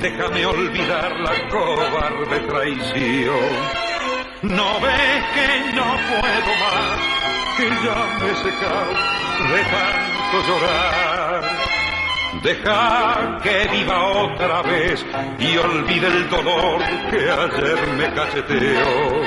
Déjame 0.00 0.46
olvidar 0.46 1.20
la 1.20 1.48
cobarde 1.48 2.40
traición. 2.40 3.50
No 4.42 4.80
ves 4.80 5.24
que 5.34 5.72
no 5.74 5.88
puedo 6.08 6.52
más, 6.62 6.98
que 7.56 7.68
ya 7.84 8.18
me 8.20 8.30
he 8.30 8.36
secado 8.36 8.92
de 9.52 9.62
tanto 9.74 10.36
llorar. 10.48 11.76
Deja 12.42 13.38
que 13.42 13.68
viva 13.72 13.98
otra 14.08 14.62
vez 14.62 15.04
y 15.38 15.56
olvide 15.56 16.06
el 16.06 16.28
dolor 16.28 16.82
que 17.10 17.30
ayer 17.30 17.86
me 17.96 18.12
cacheteó. 18.12 19.22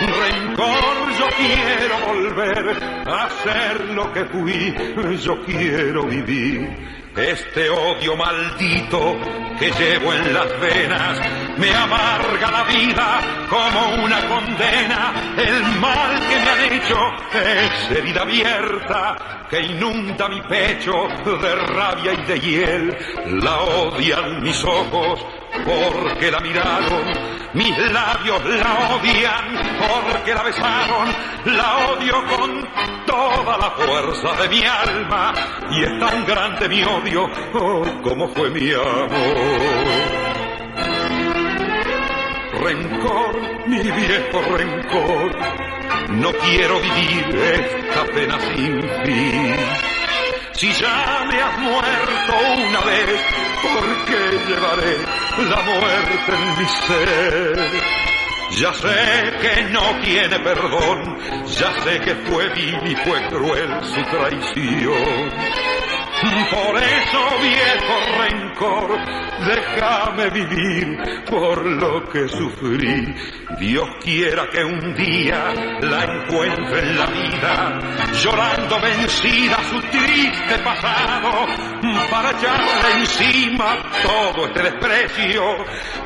Rencor, 0.00 1.12
yo 1.18 1.28
quiero 1.36 2.06
volver 2.06 2.76
a 3.06 3.28
ser 3.44 3.80
lo 3.90 4.12
que 4.12 4.24
fui, 4.24 4.74
yo 5.18 5.42
quiero 5.44 6.02
vivir. 6.04 7.03
Este 7.16 7.70
odio 7.70 8.16
maldito 8.16 9.16
que 9.60 9.70
llevo 9.70 10.12
en 10.12 10.34
las 10.34 10.60
venas 10.60 11.20
me 11.56 11.72
amarga 11.72 12.50
la 12.50 12.64
vida 12.64 13.46
como 13.48 14.02
una 14.02 14.20
condena. 14.26 15.12
El 15.36 15.62
mal 15.78 16.20
que 16.28 16.36
me 16.40 16.50
han 16.50 16.72
hecho 16.72 16.96
es 17.32 17.90
herida 17.96 18.22
abierta 18.22 19.46
que 19.48 19.60
inunda 19.60 20.28
mi 20.28 20.42
pecho 20.42 21.06
de 21.24 21.54
rabia 21.54 22.14
y 22.14 22.22
de 22.24 22.40
hiel. 22.40 22.98
La 23.44 23.58
odian 23.60 24.42
mis 24.42 24.64
ojos 24.64 25.24
porque 25.64 26.30
la 26.30 26.40
miraron, 26.40 27.04
mis 27.54 27.92
labios 27.92 28.44
la 28.44 28.94
odian 28.94 29.78
porque 29.78 30.34
la 30.34 30.42
besaron, 30.42 31.08
la 31.46 31.76
odio 31.88 32.24
con 32.36 32.68
toda 33.06 33.58
la 33.58 33.70
fuerza 33.70 34.42
de 34.42 34.48
mi 34.48 34.62
alma 34.62 35.34
y 35.70 35.82
es 35.84 36.00
tan 36.00 36.24
grande 36.26 36.68
mi 36.68 36.82
odio 36.82 37.28
oh, 37.54 37.84
como 38.02 38.28
fue 38.28 38.50
mi 38.50 38.72
amor 38.72 40.34
rencor, 42.64 43.68
mi 43.68 43.78
viejo 43.78 44.40
rencor. 44.56 45.36
No 46.10 46.32
quiero 46.32 46.80
vivir 46.80 47.36
esta 47.36 48.04
pena 48.06 48.38
sin 48.40 48.80
fin. 49.04 49.54
Si 50.52 50.72
ya 50.72 51.26
me 51.28 51.42
has 51.42 51.58
muerto 51.58 52.32
una 52.68 52.80
vez, 52.80 53.20
¿por 53.64 54.04
qué 54.06 54.22
llevaré 54.48 54.98
la 55.48 55.62
muerte 55.62 56.32
en 56.32 56.58
mi 56.58 56.68
ser? 56.86 58.04
Ya 58.58 58.72
sé 58.72 59.32
que 59.40 59.64
no 59.72 59.82
tiene 60.04 60.38
perdón, 60.38 61.18
ya 61.46 61.72
sé 61.82 61.98
que 62.00 62.14
fue 62.26 62.48
vil 62.50 62.78
y 62.84 62.96
fue 62.96 63.26
cruel 63.28 63.70
su 63.82 64.02
traición. 64.04 65.32
Por 66.50 66.76
eso, 66.76 67.20
viejo 67.42 67.96
rencor, 68.18 68.98
déjame 69.46 70.30
vivir 70.30 70.98
por 71.28 71.64
lo 71.64 72.08
que 72.08 72.28
sufrí. 72.28 73.14
Dios 73.58 73.88
quiera 74.02 74.48
que 74.50 74.64
un 74.64 74.94
día 74.94 75.52
la 75.80 76.04
encuentre 76.04 76.80
en 76.80 76.98
la 76.98 77.06
vida, 77.06 77.80
llorando 78.22 78.80
vencida 78.80 79.58
su 79.70 79.80
triste 79.80 80.58
pasado, 80.62 81.46
para 82.10 82.30
echarle 82.30 83.00
encima 83.00 83.76
todo 84.02 84.46
este 84.46 84.62
desprecio 84.62 85.42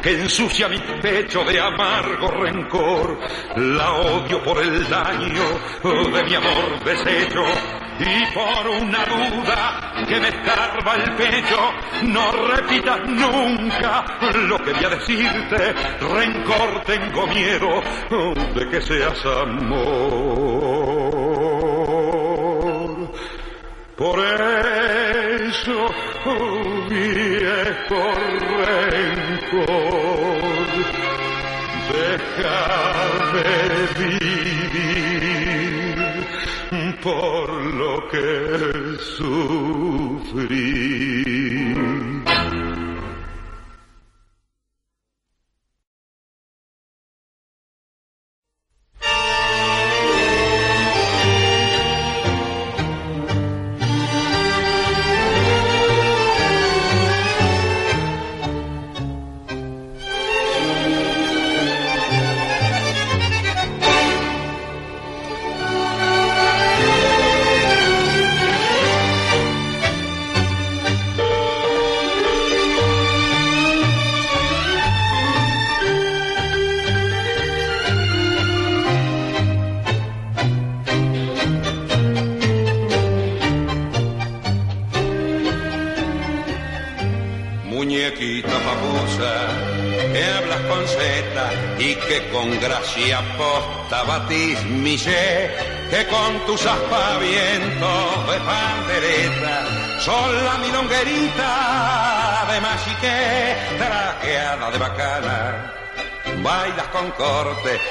que 0.03 0.23
ensucia 0.23 0.69
mi 0.69 0.79
pecho 1.01 1.45
de 1.45 1.61
amargo 1.61 2.29
rencor. 2.31 3.19
La 3.57 3.93
odio 3.93 4.43
por 4.43 4.63
el 4.63 4.89
daño 4.89 5.45
de 6.13 6.25
mi 6.25 6.35
amor 6.35 6.85
deshecho 6.85 7.45
y 8.01 8.27
por 8.33 8.69
una 8.69 9.05
duda 9.05 10.05
que 10.07 10.21
me 10.21 10.29
escarba 10.29 10.95
el 10.95 11.17
pecho, 11.17 11.73
no 12.05 12.31
repitas 12.31 13.01
nunca 13.09 14.05
lo 14.49 14.59
que 14.59 14.73
voy 14.73 14.85
a 14.85 14.89
decirte, 14.91 15.75
rencor 16.01 16.83
tengo 16.85 17.27
miedo 17.27 17.83
de 18.55 18.69
que 18.69 18.81
seas 18.81 19.27
amor. 19.27 19.89
Por 23.97 24.21
eso, 24.21 25.87
oh, 26.27 26.87
viejo 26.89 28.15
rencor, 28.65 29.67
déjame 31.93 33.49
vivir 33.99 35.38
por 37.03 37.51
lo 37.51 38.09
que 38.09 38.99
sufrí. 39.17 40.59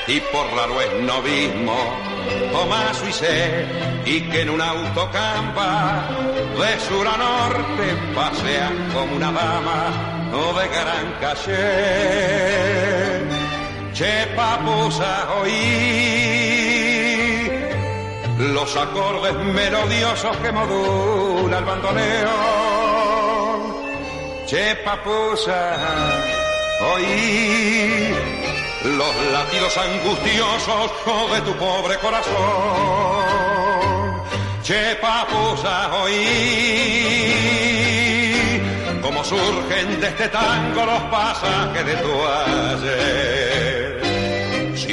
Y 0.08 0.20
por 0.20 0.46
raro 0.56 0.82
es 0.82 0.94
novismo, 1.04 1.78
Tomás 2.52 2.98
sé, 3.12 3.66
y 4.06 4.22
que 4.30 4.42
en 4.42 4.50
un 4.50 4.62
autocampa 4.62 6.08
de 6.60 6.80
sur 6.80 7.08
a 7.08 7.18
norte 7.18 7.96
pasean 8.16 8.90
como 8.94 9.16
una 9.16 9.32
dama 9.32 9.92
o 10.34 10.54
de 10.60 10.68
gran 10.68 11.14
calle. 11.22 11.66
Che 13.94 14.28
papusa 14.36 15.14
oí 15.42 16.68
los 18.38 18.76
acordes 18.76 19.36
melodiosos 19.54 20.38
que 20.38 20.52
modula 20.52 21.58
el 21.58 21.66
bandoneón. 21.66 22.38
Che 24.46 24.76
papusa 24.86 25.76
oí 26.94 28.14
los 28.96 29.16
latidos 29.34 29.78
angustiosos 29.78 30.92
de 31.34 31.42
tu 31.42 31.54
pobre 31.58 31.98
corazón. 31.98 32.34
Che 34.64 34.96
papusa 35.02 35.94
oí 36.04 36.18
como 39.02 39.24
surgen 39.24 40.00
de 40.02 40.08
este 40.08 40.28
tango 40.30 40.86
los 40.86 41.02
pasajes 41.04 41.86
de 41.86 41.96
tu 41.96 42.12
ayer. 42.26 43.87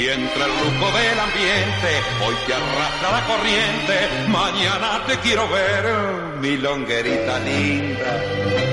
Si 0.05 0.11
entra 0.11 0.45
el 0.45 0.53
lujo 0.53 0.99
del 0.99 1.19
ambiente, 1.19 1.91
hoy 2.27 2.35
te 2.47 2.53
arrastra 2.53 3.11
la 3.11 3.27
corriente, 3.27 4.29
mañana 4.29 5.03
te 5.07 5.17
quiero 5.21 5.49
ver, 5.49 5.87
mi 6.41 6.59
longuerita 6.59 7.39
linda, 7.39 8.23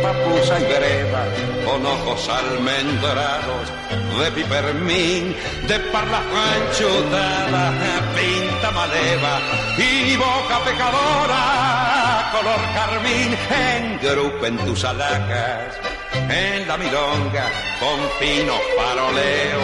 papusa 0.03 0.59
y 0.59 0.63
vereda, 0.63 1.25
con 1.63 1.85
ojos 1.85 2.27
almendrados, 2.27 3.71
de 4.19 4.31
pipermín, 4.31 5.33
de 5.69 5.79
parla 5.93 6.17
anchutada, 6.19 7.71
pinta 8.13 8.71
maleva, 8.71 9.39
y 9.77 10.17
boca 10.17 10.59
pecadora, 10.65 12.29
color 12.33 12.59
carmín, 12.73 13.37
engrupen 13.49 14.57
tus 14.65 14.83
alacas, 14.83 15.77
en 16.13 16.67
la 16.67 16.77
milonga, 16.77 17.49
con 17.79 17.99
fino 18.19 18.53
paroleo, 18.77 19.61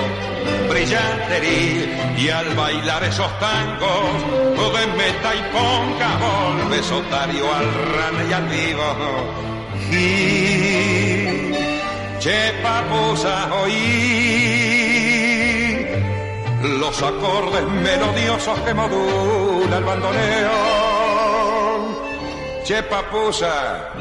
brillantería 0.69 2.15
y 2.17 2.29
al 2.29 2.53
bailar 2.55 3.03
esos 3.03 3.39
tangos 3.39 4.73
de 4.73 4.87
meta 4.87 5.35
y 5.35 5.41
ponga 5.53 6.17
volves 6.17 6.91
otario 6.91 7.53
al 7.53 7.73
rana 7.95 8.23
y 8.29 8.33
al 8.33 8.47
vivo 8.47 9.47
fingir. 9.89 11.57
Che 12.19 12.53
papusa 12.61 13.53
oí 13.61 13.77
los 16.79 17.01
acordes 17.01 17.63
melodiosos 17.67 18.59
que 18.61 18.73
modula 18.73 19.77
el 19.77 19.83
bandoneón. 19.83 20.57
Che 22.65 22.83
papusa 22.83 23.91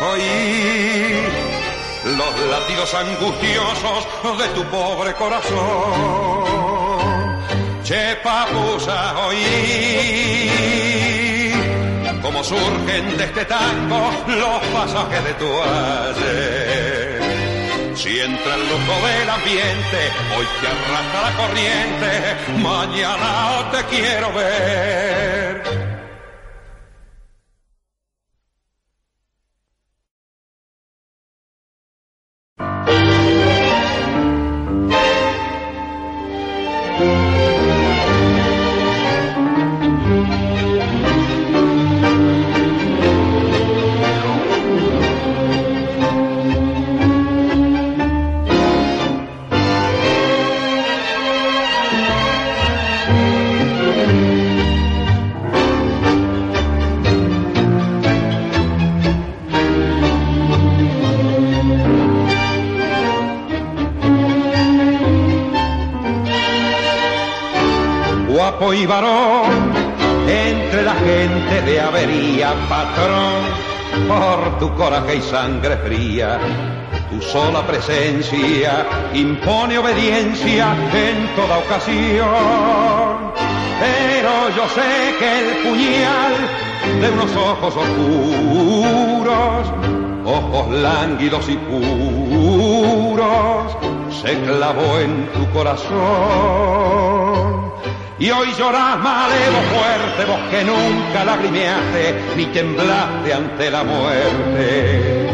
oí 0.00 1.22
los 2.04 2.40
latidos 2.50 2.94
angustiosos 2.94 4.06
de 4.38 4.48
tu 4.48 4.64
pobre 4.64 5.14
corazón. 5.14 6.26
Che 7.82 8.16
papusa 8.22 9.26
oí 9.26 10.56
como 12.26 12.42
surgen 12.42 13.16
de 13.16 13.24
este 13.24 13.44
tango 13.44 14.10
los 14.26 14.60
pasajes 14.74 15.24
de 15.24 15.34
tu 15.34 15.46
ayer. 15.62 17.16
Si 17.94 18.20
entra 18.20 18.54
el 18.56 18.62
lujo 18.62 19.06
del 19.06 19.30
ambiente, 19.30 19.98
hoy 20.36 20.46
te 20.60 20.66
arrastra 20.66 21.22
la 21.22 21.32
corriente, 21.36 22.10
mañana 22.62 23.70
te 23.70 23.84
quiero 23.84 24.32
ver. 24.32 25.75
Tu 74.58 74.74
coraje 74.74 75.16
y 75.16 75.22
sangre 75.22 75.76
fría. 75.78 76.38
Tu 77.10 77.20
sola 77.20 77.66
presencia 77.66 78.86
impone 79.14 79.78
obediencia 79.78 80.74
en 80.92 81.34
toda 81.34 81.58
ocasión. 81.58 83.32
Pero 83.80 84.48
yo 84.56 84.68
sé 84.68 85.14
que 85.18 85.38
el 85.38 85.56
puñal 85.62 86.34
de 87.00 87.10
unos 87.10 87.36
ojos 87.36 87.76
oscuros, 87.76 89.72
ojos 90.24 90.70
lánguidos 90.70 91.48
y 91.48 91.56
puros, 91.56 92.96
se 94.22 94.40
clavó 94.40 94.98
en 95.00 95.28
tu 95.32 95.50
corazón 95.52 97.15
y 98.18 98.30
hoy 98.30 98.48
llorás 98.58 98.98
malero 98.98 99.60
fuerte, 99.72 100.24
vos 100.24 100.40
que 100.50 100.64
nunca 100.64 101.24
lagrimeaste 101.24 102.14
ni 102.36 102.46
temblaste 102.46 103.34
ante 103.34 103.70
la 103.70 103.84
muerte. 103.84 105.28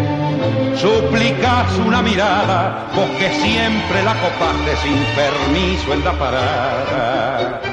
Suplicas 0.76 1.78
una 1.86 2.02
mirada, 2.02 2.88
vos 2.94 3.08
que 3.18 3.30
siempre 3.30 4.02
la 4.02 4.14
copaste 4.14 4.76
sin 4.82 4.98
permiso 5.14 5.92
en 5.92 6.04
la 6.04 6.12
parada. 6.12 7.71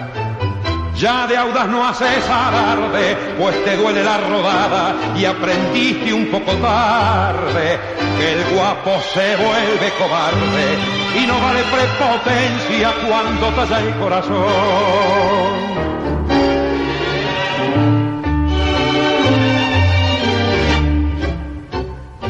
Ya 1.00 1.26
de 1.28 1.38
audaz 1.38 1.70
no 1.70 1.88
haces 1.88 2.30
alarde, 2.30 3.16
pues 3.40 3.64
te 3.64 3.78
duele 3.78 4.04
la 4.04 4.18
rodada 4.18 4.96
y 5.16 5.24
aprendiste 5.24 6.12
un 6.12 6.26
poco 6.26 6.52
tarde 6.56 7.80
que 8.18 8.34
el 8.34 8.44
guapo 8.54 9.00
se 9.14 9.38
vuelve 9.38 9.94
cobarde 9.98 10.78
y 11.16 11.26
no 11.26 11.40
vale 11.40 11.62
prepotencia 11.72 12.92
cuando 13.08 13.48
talla 13.48 13.80
el 13.80 13.96
corazón. 13.96 15.79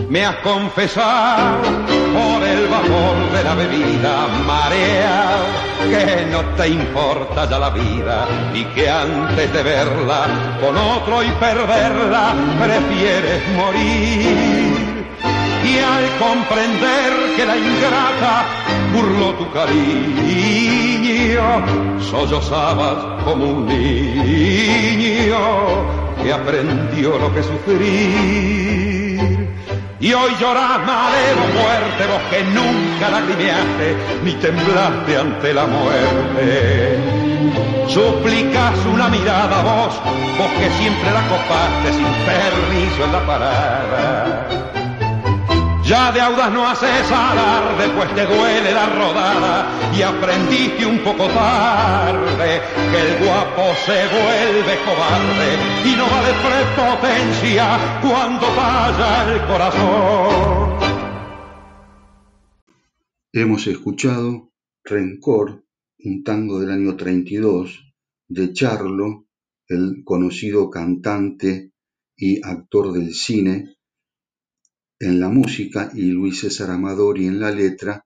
Me 0.10 0.26
has 0.26 0.38
confesado 0.38 1.62
por 1.62 2.42
el 2.42 2.68
vapor 2.68 3.32
de 3.32 3.44
la 3.44 3.54
bebida, 3.54 4.28
marea, 4.48 5.38
que 5.88 6.26
no 6.32 6.42
te 6.56 6.68
importa 6.70 7.48
ya 7.48 7.60
la 7.60 7.70
vida 7.70 8.28
y 8.52 8.66
que 8.74 8.90
antes 8.90 9.54
de 9.54 9.62
verla 9.62 10.58
con 10.60 10.76
otro 10.76 11.22
y 11.22 11.30
perderla 11.34 12.34
prefieres 12.60 13.48
morir 13.56 14.90
y 15.64 15.78
al 15.78 16.18
comprender 16.18 17.36
que 17.36 17.46
la 17.46 17.56
ingrata 17.56 18.46
burló 18.92 19.34
tu 19.36 19.52
cariño, 19.52 21.44
sollozabas 22.02 23.24
como 23.26 23.46
un 23.46 23.68
niño 23.68 25.38
que 26.24 26.34
aprendió 26.34 27.20
lo 27.20 27.32
que 27.32 27.44
sufrir. 27.44 28.89
Y 30.02 30.14
hoy 30.14 30.32
lloras 30.40 30.80
madero 30.86 31.42
muerte, 31.62 32.06
vos 32.08 32.22
que 32.30 32.42
nunca 32.54 33.10
lagrimeaste 33.10 33.98
ni 34.24 34.32
temblaste 34.34 35.18
ante 35.18 35.54
la 35.54 35.66
muerte. 35.66 36.98
Suplicas 37.90 38.78
una 38.86 39.10
mirada 39.10 39.62
vos, 39.62 40.00
vos 40.38 40.52
que 40.58 40.70
siempre 40.82 41.12
la 41.12 41.28
copaste 41.28 41.92
sin 41.92 42.06
permiso 42.26 43.04
en 43.04 43.12
la 43.12 43.26
parada 43.26 44.79
ya 45.90 46.12
de 46.12 46.22
audaz 46.22 46.54
no 46.54 46.68
haces 46.68 47.12
alarde, 47.12 47.90
pues 47.96 48.14
te 48.14 48.24
duele 48.28 48.72
la 48.72 48.86
rodada 48.90 49.92
y 49.98 50.04
aprendiste 50.04 50.86
un 50.86 51.00
poco 51.00 51.26
tarde 51.28 52.62
que 52.92 53.00
el 53.08 53.26
guapo 53.26 53.64
se 53.88 54.00
vuelve 54.14 54.78
cobarde 54.86 55.50
y 55.90 55.96
no 55.98 56.06
vale 56.06 56.32
prepotencia 56.46 58.00
cuando 58.04 58.46
vaya 58.56 59.34
el 59.34 59.42
corazón. 59.48 60.80
Hemos 63.34 63.66
escuchado 63.66 64.52
Rencor, 64.84 65.66
un 66.04 66.24
tango 66.24 66.60
del 66.60 66.70
año 66.70 66.96
32 66.96 67.94
de 68.28 68.54
Charlo, 68.54 69.26
el 69.68 70.04
conocido 70.06 70.70
cantante 70.70 71.72
y 72.16 72.46
actor 72.46 72.92
del 72.94 73.16
cine 73.16 73.79
en 75.00 75.20
la 75.22 75.30
música 75.30 75.92
y 75.96 76.08
Luis 76.12 76.42
César 76.42 76.72
Amadori 76.72 77.26
en 77.26 77.40
la 77.40 77.52
letra, 77.52 78.06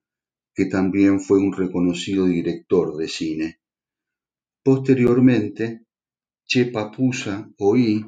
que 0.54 0.66
también 0.66 1.20
fue 1.20 1.40
un 1.40 1.52
reconocido 1.52 2.28
director 2.28 2.96
de 2.96 3.08
cine. 3.08 3.60
Posteriormente, 4.62 5.86
Che 6.46 6.66
Papusa 6.66 7.50
Oí, 7.58 8.06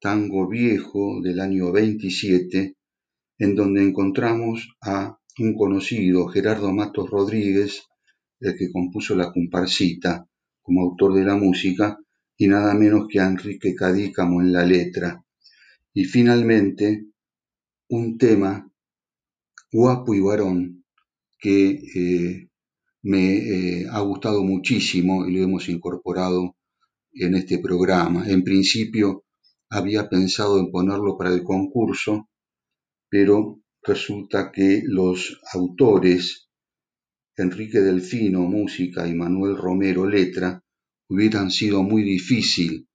tango 0.00 0.48
viejo 0.48 1.20
del 1.20 1.40
año 1.40 1.72
27, 1.72 2.76
en 3.38 3.54
donde 3.56 3.82
encontramos 3.82 4.76
a 4.80 5.18
un 5.38 5.56
conocido, 5.56 6.28
Gerardo 6.28 6.72
Matos 6.72 7.10
Rodríguez, 7.10 7.82
el 8.38 8.56
que 8.56 8.70
compuso 8.70 9.16
la 9.16 9.32
comparsita 9.32 10.28
como 10.60 10.82
autor 10.82 11.14
de 11.14 11.24
la 11.24 11.34
música, 11.34 11.98
y 12.36 12.46
nada 12.46 12.74
menos 12.74 13.08
que 13.08 13.18
a 13.18 13.26
Enrique 13.26 13.74
Cadícamo 13.74 14.40
en 14.40 14.52
la 14.52 14.64
letra. 14.64 15.24
Y 15.92 16.04
finalmente, 16.04 17.11
un 17.92 18.16
tema 18.16 18.66
guapo 19.70 20.14
y 20.14 20.20
varón 20.20 20.82
que 21.38 21.72
eh, 21.94 22.48
me 23.02 23.36
eh, 23.36 23.86
ha 23.90 24.00
gustado 24.00 24.42
muchísimo 24.42 25.26
y 25.26 25.36
lo 25.36 25.42
hemos 25.42 25.68
incorporado 25.68 26.56
en 27.12 27.34
este 27.34 27.58
programa. 27.58 28.26
En 28.26 28.44
principio 28.44 29.24
había 29.68 30.08
pensado 30.08 30.58
en 30.58 30.70
ponerlo 30.70 31.18
para 31.18 31.34
el 31.34 31.42
concurso, 31.42 32.30
pero 33.10 33.60
resulta 33.82 34.50
que 34.50 34.82
los 34.86 35.38
autores, 35.52 36.48
Enrique 37.36 37.80
Delfino, 37.80 38.40
música, 38.40 39.06
y 39.06 39.14
Manuel 39.14 39.58
Romero, 39.58 40.06
letra, 40.06 40.64
hubieran 41.10 41.50
sido 41.50 41.82
muy 41.82 42.02
difícil 42.04 42.88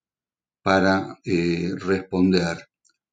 para 0.64 1.20
eh, 1.24 1.72
responder, 1.78 2.58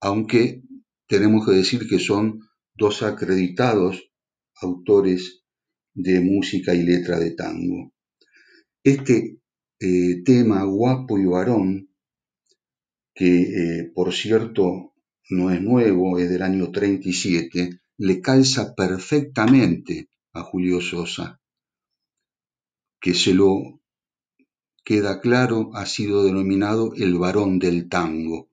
aunque 0.00 0.63
tenemos 1.06 1.46
que 1.46 1.52
decir 1.52 1.88
que 1.88 1.98
son 1.98 2.40
dos 2.74 3.02
acreditados 3.02 4.10
autores 4.56 5.44
de 5.94 6.20
música 6.20 6.74
y 6.74 6.82
letra 6.82 7.18
de 7.18 7.32
tango. 7.32 7.92
Este 8.82 9.38
eh, 9.80 10.22
tema 10.24 10.64
guapo 10.64 11.18
y 11.18 11.24
varón, 11.26 11.90
que 13.14 13.42
eh, 13.42 13.92
por 13.94 14.12
cierto 14.12 14.94
no 15.30 15.50
es 15.50 15.60
nuevo, 15.60 16.18
es 16.18 16.28
del 16.30 16.42
año 16.42 16.70
37, 16.70 17.80
le 17.98 18.20
calza 18.20 18.74
perfectamente 18.74 20.08
a 20.32 20.42
Julio 20.42 20.80
Sosa, 20.80 21.40
que 23.00 23.14
se 23.14 23.34
lo 23.34 23.80
queda 24.84 25.20
claro, 25.20 25.70
ha 25.74 25.86
sido 25.86 26.24
denominado 26.24 26.92
el 26.94 27.14
varón 27.18 27.58
del 27.58 27.88
tango. 27.88 28.50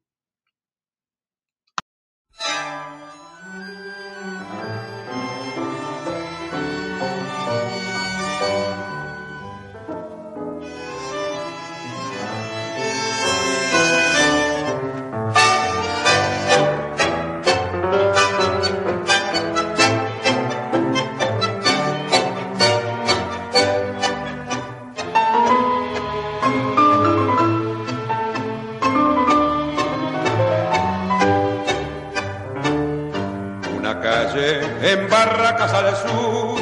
En 33.83 35.09
Barracas 35.09 35.73
al 35.73 35.95
sur, 35.95 36.59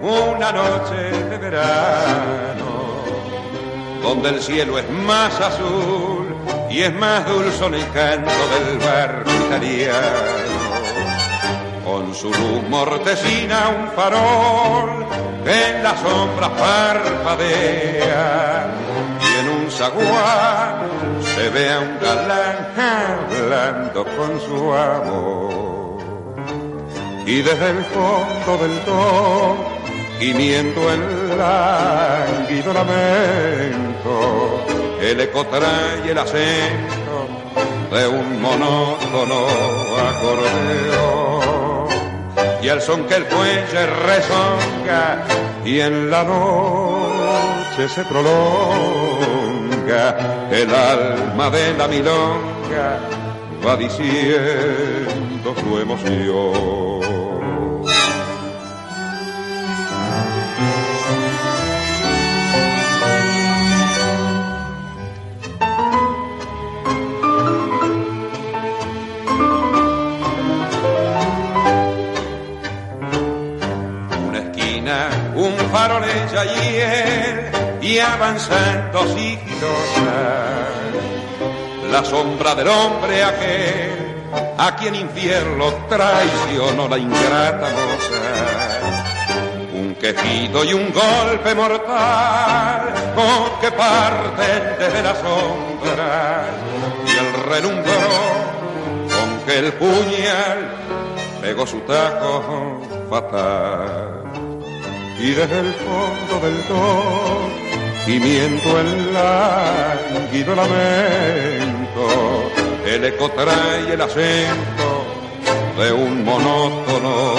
una 0.00 0.50
noche 0.50 1.12
de 1.30 1.38
verano, 1.38 3.04
donde 4.02 4.30
el 4.30 4.42
cielo 4.42 4.76
es 4.78 4.90
más 4.90 5.40
azul 5.40 6.34
y 6.68 6.80
es 6.80 6.92
más 6.94 7.24
dulce 7.28 7.66
el 7.66 7.88
canto 7.92 8.30
del 8.30 8.78
barrio 8.78 9.46
italiano. 9.46 10.42
Con 11.84 12.12
su 12.14 12.28
luz 12.28 12.62
mortecina 12.68 13.68
un 13.68 13.88
farol 13.92 15.06
en 15.46 15.82
las 15.82 16.00
sombras 16.00 16.50
parpadea 16.50 18.66
y 19.20 19.40
en 19.40 19.48
un 19.48 19.70
zaguán 19.70 20.88
se 21.34 21.48
ve 21.50 21.72
a 21.72 21.80
un 21.80 21.98
galán 22.00 22.68
hablando 23.30 24.04
con 24.04 24.40
su 24.40 24.72
amor 24.72 25.51
y 27.26 27.40
desde 27.42 27.70
el 27.70 27.84
fondo 27.84 28.58
del 28.62 28.84
do, 28.84 29.56
gimiendo 30.18 30.92
el 30.92 31.38
lánguido 31.38 32.72
lamento, 32.72 34.64
el 35.00 35.20
eco 35.20 35.46
trae 35.46 36.10
el 36.10 36.18
acento 36.18 37.28
de 37.92 38.08
un 38.08 38.42
monótono 38.42 39.46
acordeón. 40.08 41.42
Y 42.60 42.68
el 42.68 42.80
son 42.80 43.04
que 43.06 43.16
el 43.16 43.24
cuello 43.26 43.86
rezonga 44.06 45.24
y 45.64 45.80
en 45.80 46.10
la 46.10 46.24
noche 46.24 47.88
se 47.88 48.04
prolonga, 48.04 48.36
el 50.50 50.74
alma 50.74 51.50
de 51.50 51.74
la 51.74 51.88
milonga 51.88 53.21
va 53.64 53.76
diciendo 53.76 55.54
su 55.56 55.78
emoción. 55.78 56.82
farolilla 75.72 76.44
y 76.44 76.76
él, 76.76 77.50
y 77.80 77.98
avanzando 77.98 79.00
sigilosa, 79.14 80.81
la 81.92 82.02
sombra 82.04 82.54
del 82.54 82.68
hombre 82.68 83.22
aquel, 83.22 84.24
a 84.56 84.74
quien 84.76 84.94
infierno 84.94 85.66
traicionó 85.90 86.88
la 86.88 86.98
ingrata 86.98 87.68
moza. 87.68 88.22
Un 89.74 89.94
quejido 89.96 90.64
y 90.64 90.72
un 90.72 90.90
golpe 90.90 91.54
mortal, 91.54 92.94
con 93.14 93.60
que 93.60 93.70
parten 93.72 94.76
desde 94.78 95.02
la 95.02 95.14
sombra, 95.16 96.44
y 97.06 97.10
el 97.10 97.50
relumbró 97.50 97.92
con 99.12 99.46
que 99.46 99.58
el 99.58 99.72
puñal 99.74 100.70
pegó 101.42 101.66
su 101.66 101.78
taco 101.80 102.80
fatal 103.10 104.22
y 105.18 105.30
desde 105.30 105.58
el 105.60 105.74
fondo 105.74 106.46
del 106.46 106.68
do 106.68 107.72
gimiendo 108.06 108.80
el 108.80 109.12
lánguido 109.12 110.54
lamento 110.54 111.71
el 112.94 113.04
eco 113.04 113.30
trae 113.30 113.92
el 113.94 114.00
acento 114.00 115.04
de 115.78 115.92
un 115.92 116.24
monótono 116.24 117.34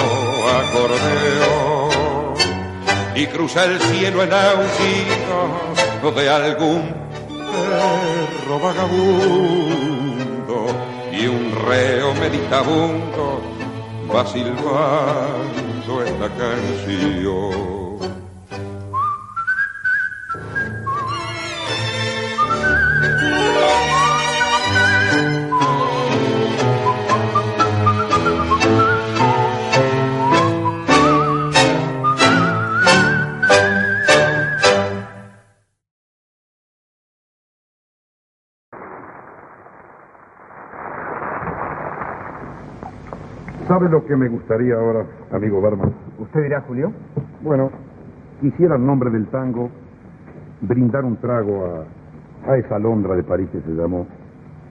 acordeón 0.60 2.34
y 3.14 3.26
cruza 3.26 3.64
el 3.64 3.80
cielo 3.80 4.22
el 4.22 4.32
aullido 4.32 6.10
de 6.16 6.28
algún 6.28 6.92
perro 7.28 8.60
vagabundo 8.60 9.46
y 11.12 11.26
un 11.26 11.52
reo 11.66 12.12
meditabundo 12.14 13.40
va 14.12 14.26
silbando 14.26 16.02
esta 16.04 16.28
canción. 16.30 17.83
¿Sabe 43.84 43.96
lo 43.96 44.06
que 44.06 44.16
me 44.16 44.28
gustaría 44.28 44.76
ahora, 44.76 45.04
amigo 45.30 45.60
Berman? 45.60 45.92
¿Usted 46.18 46.44
dirá, 46.44 46.62
Julio? 46.62 46.90
Bueno, 47.42 47.70
quisiera 48.40 48.76
en 48.76 48.86
nombre 48.86 49.10
del 49.10 49.26
tango 49.26 49.68
brindar 50.62 51.04
un 51.04 51.18
trago 51.18 51.66
a, 51.66 52.50
a 52.50 52.56
esa 52.56 52.78
Londra 52.78 53.14
de 53.14 53.22
París 53.22 53.46
que 53.52 53.60
se 53.60 53.72
llamó 53.72 54.06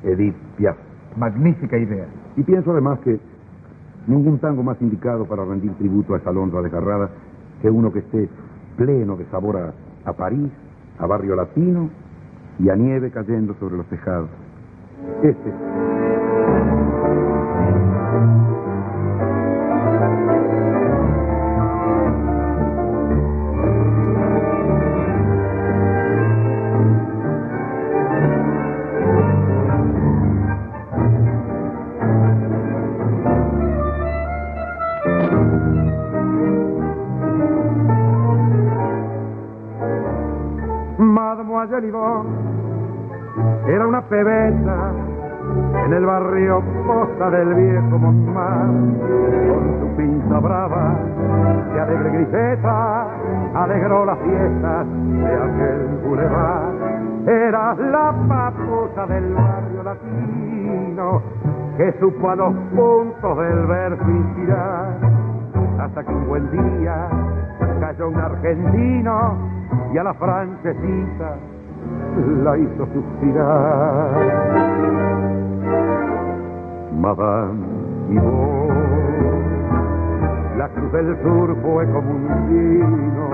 Edith 0.02 0.34
Piaf. 0.58 0.76
Magnífica 1.16 1.78
idea. 1.78 2.08
Y 2.38 2.42
pienso 2.42 2.72
además 2.72 3.02
que 3.02 3.20
ningún 4.08 4.40
tango 4.40 4.64
más 4.64 4.82
indicado 4.82 5.26
para 5.26 5.46
rendir 5.46 5.74
tributo 5.76 6.16
a 6.16 6.18
esa 6.18 6.32
Londra 6.32 6.64
desgarrada 6.64 7.12
que 7.62 7.70
uno 7.70 7.94
que 7.94 8.00
esté 8.00 8.28
pleno 8.78 9.16
de 9.16 9.26
sabor 9.26 9.58
a, 9.58 10.10
a 10.10 10.14
París, 10.14 10.50
a 10.98 11.06
barrio 11.06 11.36
latino 11.36 11.88
y 12.58 12.68
a 12.68 12.76
nieve 12.76 13.12
cayendo 13.12 13.54
sobre 13.60 13.78
los 13.78 13.86
tejados. 13.86 14.30
Este. 15.22 15.54
Era 43.68 43.88
una 43.88 44.02
pebeta 44.04 44.92
en 45.86 45.94
el 45.94 46.06
barrio 46.06 46.62
Posta 46.88 47.30
del 47.30 47.54
viejo 47.54 47.98
Montmar, 47.98 48.68
con 48.68 49.80
su 49.80 49.96
pinza 49.98 50.40
brava 50.40 50.96
de 51.74 51.80
alegre 51.82 52.10
griseta, 52.12 53.08
alegró 53.54 54.06
las 54.06 54.18
fiestas 54.20 54.88
de 54.88 55.36
aquel 55.36 56.00
bulevar. 56.08 56.72
Era 57.28 57.76
la 57.76 58.14
papusa 58.28 59.06
del 59.08 59.34
barrio 59.34 59.84
latino 59.84 61.22
que 61.78 61.92
supo 62.00 62.30
a 62.30 62.36
los 62.36 62.54
puntos 62.76 63.38
del 63.40 63.66
verso 63.66 64.10
inspirar, 64.10 64.98
hasta 65.80 66.04
que 66.04 66.14
un 66.14 66.28
buen 66.28 66.52
día 66.52 67.08
cayó 67.84 68.08
un 68.08 68.16
argentino 68.16 69.38
y 69.94 69.98
a 69.98 70.04
la 70.04 70.14
francesita 70.14 71.36
la 72.44 72.58
hizo 72.58 72.88
suspirar. 72.94 74.12
Madame 76.98 77.60
y 78.10 78.16
la 80.58 80.70
cruz 80.70 80.92
del 80.94 81.18
sur 81.24 81.58
fue 81.62 81.86
como 81.92 82.10
un 82.10 82.28
vino. 82.48 83.30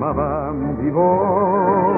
Madame 0.00 0.82
Vivó 0.82 1.94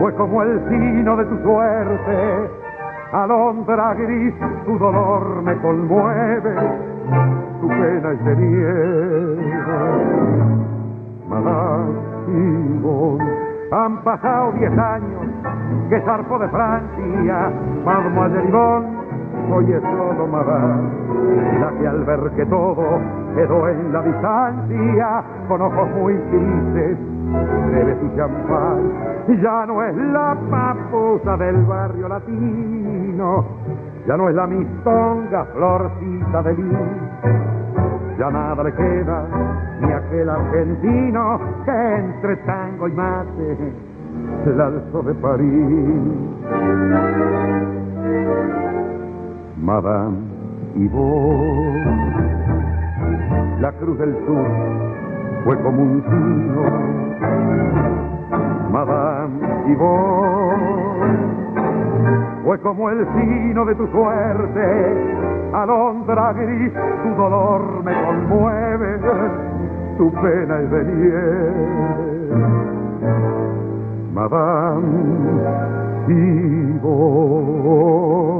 fue 0.00 0.14
como 0.16 0.42
el 0.42 0.60
sino 0.68 1.16
de 1.16 1.24
tu 1.24 1.42
suerte 1.44 2.67
alondra 3.12 3.94
gris, 3.94 4.34
tu 4.64 4.78
dolor 4.78 5.42
me 5.42 5.56
conmueve, 5.56 6.54
tu 7.60 7.68
pena 7.68 8.12
es 8.12 8.24
de 8.24 8.36
nieve. 8.36 9.78
Madame 11.28 12.08
han 13.70 14.02
pasado 14.02 14.52
diez 14.52 14.72
años 14.78 15.26
que 15.90 16.00
zarpo 16.00 16.38
de 16.38 16.48
Francia, 16.48 17.52
Mademoiselle 17.84 18.48
Yvonne 18.48 18.97
hoy 19.50 19.72
es 19.72 19.82
todo 19.82 20.26
más 20.26 20.46
la 20.46 21.70
que 21.78 21.86
al 21.86 22.04
ver 22.04 22.30
que 22.36 22.46
todo 22.46 23.00
quedó 23.34 23.68
en 23.68 23.92
la 23.92 24.02
distancia, 24.02 25.22
con 25.48 25.62
ojos 25.62 25.88
muy 25.96 26.14
tristes, 26.14 26.98
breve 27.70 27.96
su 28.00 28.16
champán, 28.16 28.92
ya 29.40 29.66
no 29.66 29.82
es 29.82 29.96
la 29.96 30.36
papusa 30.50 31.36
del 31.36 31.64
barrio 31.64 32.08
latino, 32.08 33.44
ya 34.06 34.16
no 34.16 34.28
es 34.28 34.34
la 34.34 34.46
mistonga 34.46 35.44
florcita 35.54 36.42
de 36.42 36.54
luz, 36.54 36.76
ya 38.18 38.30
nada 38.30 38.62
le 38.62 38.72
queda, 38.72 39.24
ni 39.80 39.92
aquel 39.92 40.28
argentino 40.28 41.40
que 41.64 41.96
entre 41.96 42.36
tango 42.38 42.88
y 42.88 42.92
mate 42.92 43.56
se 44.44 44.50
lanzó 44.54 45.02
de 45.02 45.14
París. 45.14 46.28
Madame 49.62 50.16
y 50.76 50.88
vos. 50.88 51.76
La 53.60 53.72
cruz 53.72 53.98
del 53.98 54.14
sur 54.24 54.46
fue 55.44 55.60
como 55.62 55.82
un 55.82 56.00
tiro, 56.02 56.62
Madame 58.70 59.34
y 59.66 59.74
vos. 59.74 60.54
Fue 62.44 62.58
como 62.60 62.88
el 62.90 63.06
sino 63.14 63.64
de 63.66 63.74
tu 63.74 63.86
suerte, 63.88 64.96
alondra 65.52 66.32
gris, 66.32 66.72
tu 67.02 67.14
dolor 67.14 67.84
me 67.84 67.92
conmueve, 68.04 68.98
tu 69.98 70.10
pena 70.12 70.60
es 70.60 70.70
de 70.70 70.84
nieve. 70.84 71.98
Madame 74.14 74.88
y 76.08 76.78
vos 76.82 78.38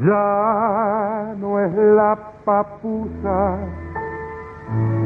ya 0.00 1.34
no 1.38 1.60
es 1.60 1.72
la 1.74 2.16
papusa 2.44 3.58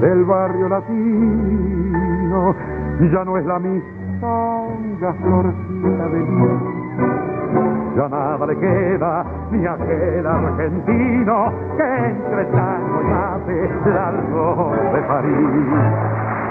del 0.01 0.24
barrio 0.24 0.68
latino, 0.68 2.55
ya 3.01 3.24
no 3.24 3.36
es 3.36 3.47
la 3.47 3.59
misonga 3.59 5.12
florcita 5.14 6.09
de 6.09 6.18
mí. 6.18 6.49
Ya 7.97 8.09
nada 8.09 8.47
le 8.47 8.57
queda 8.59 9.24
ni 9.51 9.66
a 9.66 9.72
aquel 9.74 10.26
argentino 10.26 11.53
que 11.76 11.82
entre 11.82 12.45
tanto 12.47 13.01
y 13.01 13.05
mate 13.05 13.70
al 13.99 14.16
de 14.92 15.03
París. 15.03 16.43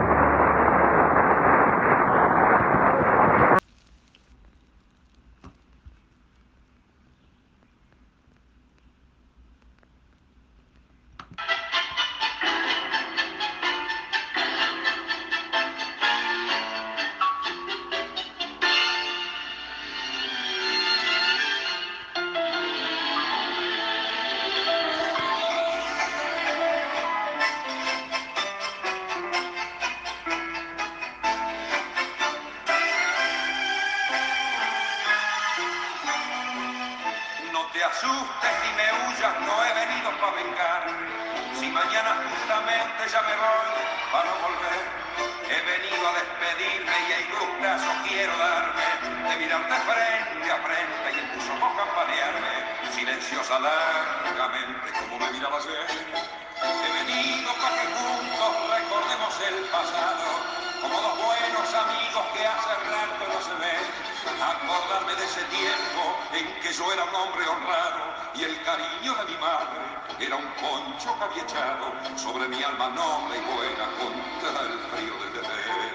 en 66.34 66.62
que 66.62 66.74
yo 66.74 66.92
era 66.92 67.04
un 67.04 67.16
hombre 67.16 67.48
honrado 67.48 68.14
y 68.34 68.44
el 68.44 68.64
cariño 68.64 69.14
de 69.16 69.26
mi 69.26 69.38
madre 69.38 69.82
era 70.20 70.36
un 70.36 70.48
concho 70.60 71.16
que 71.18 71.24
había 71.24 71.44
echado 71.44 71.94
sobre 72.16 72.48
mi 72.48 72.62
alma 72.64 72.90
noble 72.90 73.38
y 73.38 73.42
buena 73.54 73.86
contra 73.98 74.62
el 74.62 74.80
frío 74.90 75.14
del 75.24 75.34
deber. 75.34 75.93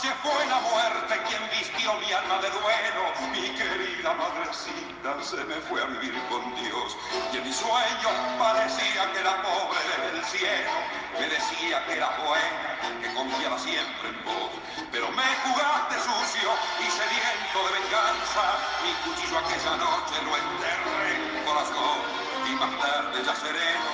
noche 0.00 0.16
fue 0.22 0.46
la 0.46 0.60
muerte 0.60 1.20
quien 1.28 1.42
vistió 1.50 1.92
mi 1.94 2.10
alma 2.12 2.38
de 2.40 2.48
duelo. 2.48 3.12
Mi 3.32 3.50
querida 3.50 4.14
madrecita 4.14 5.22
se 5.22 5.44
me 5.44 5.56
fue 5.68 5.82
a 5.82 5.86
vivir 5.86 6.14
con 6.30 6.40
Dios. 6.56 6.96
Y 7.32 7.36
en 7.36 7.44
mi 7.44 7.52
sueño 7.52 8.08
parecía 8.38 9.12
que 9.12 9.20
era 9.20 9.42
pobre 9.42 9.78
desde 9.84 10.18
el 10.18 10.24
cielo. 10.24 10.72
Me 11.18 11.28
decía 11.28 11.84
que 11.84 11.92
era 11.96 12.08
buena, 12.24 12.78
que 13.02 13.12
confiaba 13.12 13.58
siempre 13.58 14.08
en 14.08 14.24
vos. 14.24 14.50
Pero 14.90 15.10
me 15.12 15.28
jugaste 15.44 15.96
sucio 15.96 16.48
y 16.80 16.90
sediento 16.90 17.58
de 17.68 17.72
venganza. 17.80 18.56
Mi 18.80 18.92
cuchillo 19.04 19.38
aquella 19.38 19.76
noche 19.76 20.16
lo 20.24 20.32
enterré 20.32 21.12
en 21.12 21.36
el 21.36 21.44
corazón. 21.44 22.00
Y 22.48 22.52
más 22.56 22.72
tarde 22.80 23.22
ya 23.22 23.36
sereno, 23.36 23.90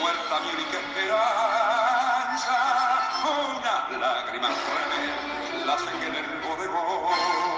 muerta 0.00 0.40
mi 0.40 0.48
única 0.48 0.78
esperanza. 0.80 2.56
Una 3.22 3.98
lágrima 3.98 4.48
rebelde 4.48 5.41
las 5.66 5.82
en 5.82 6.14
el 6.14 6.40
bodegón. 6.40 7.52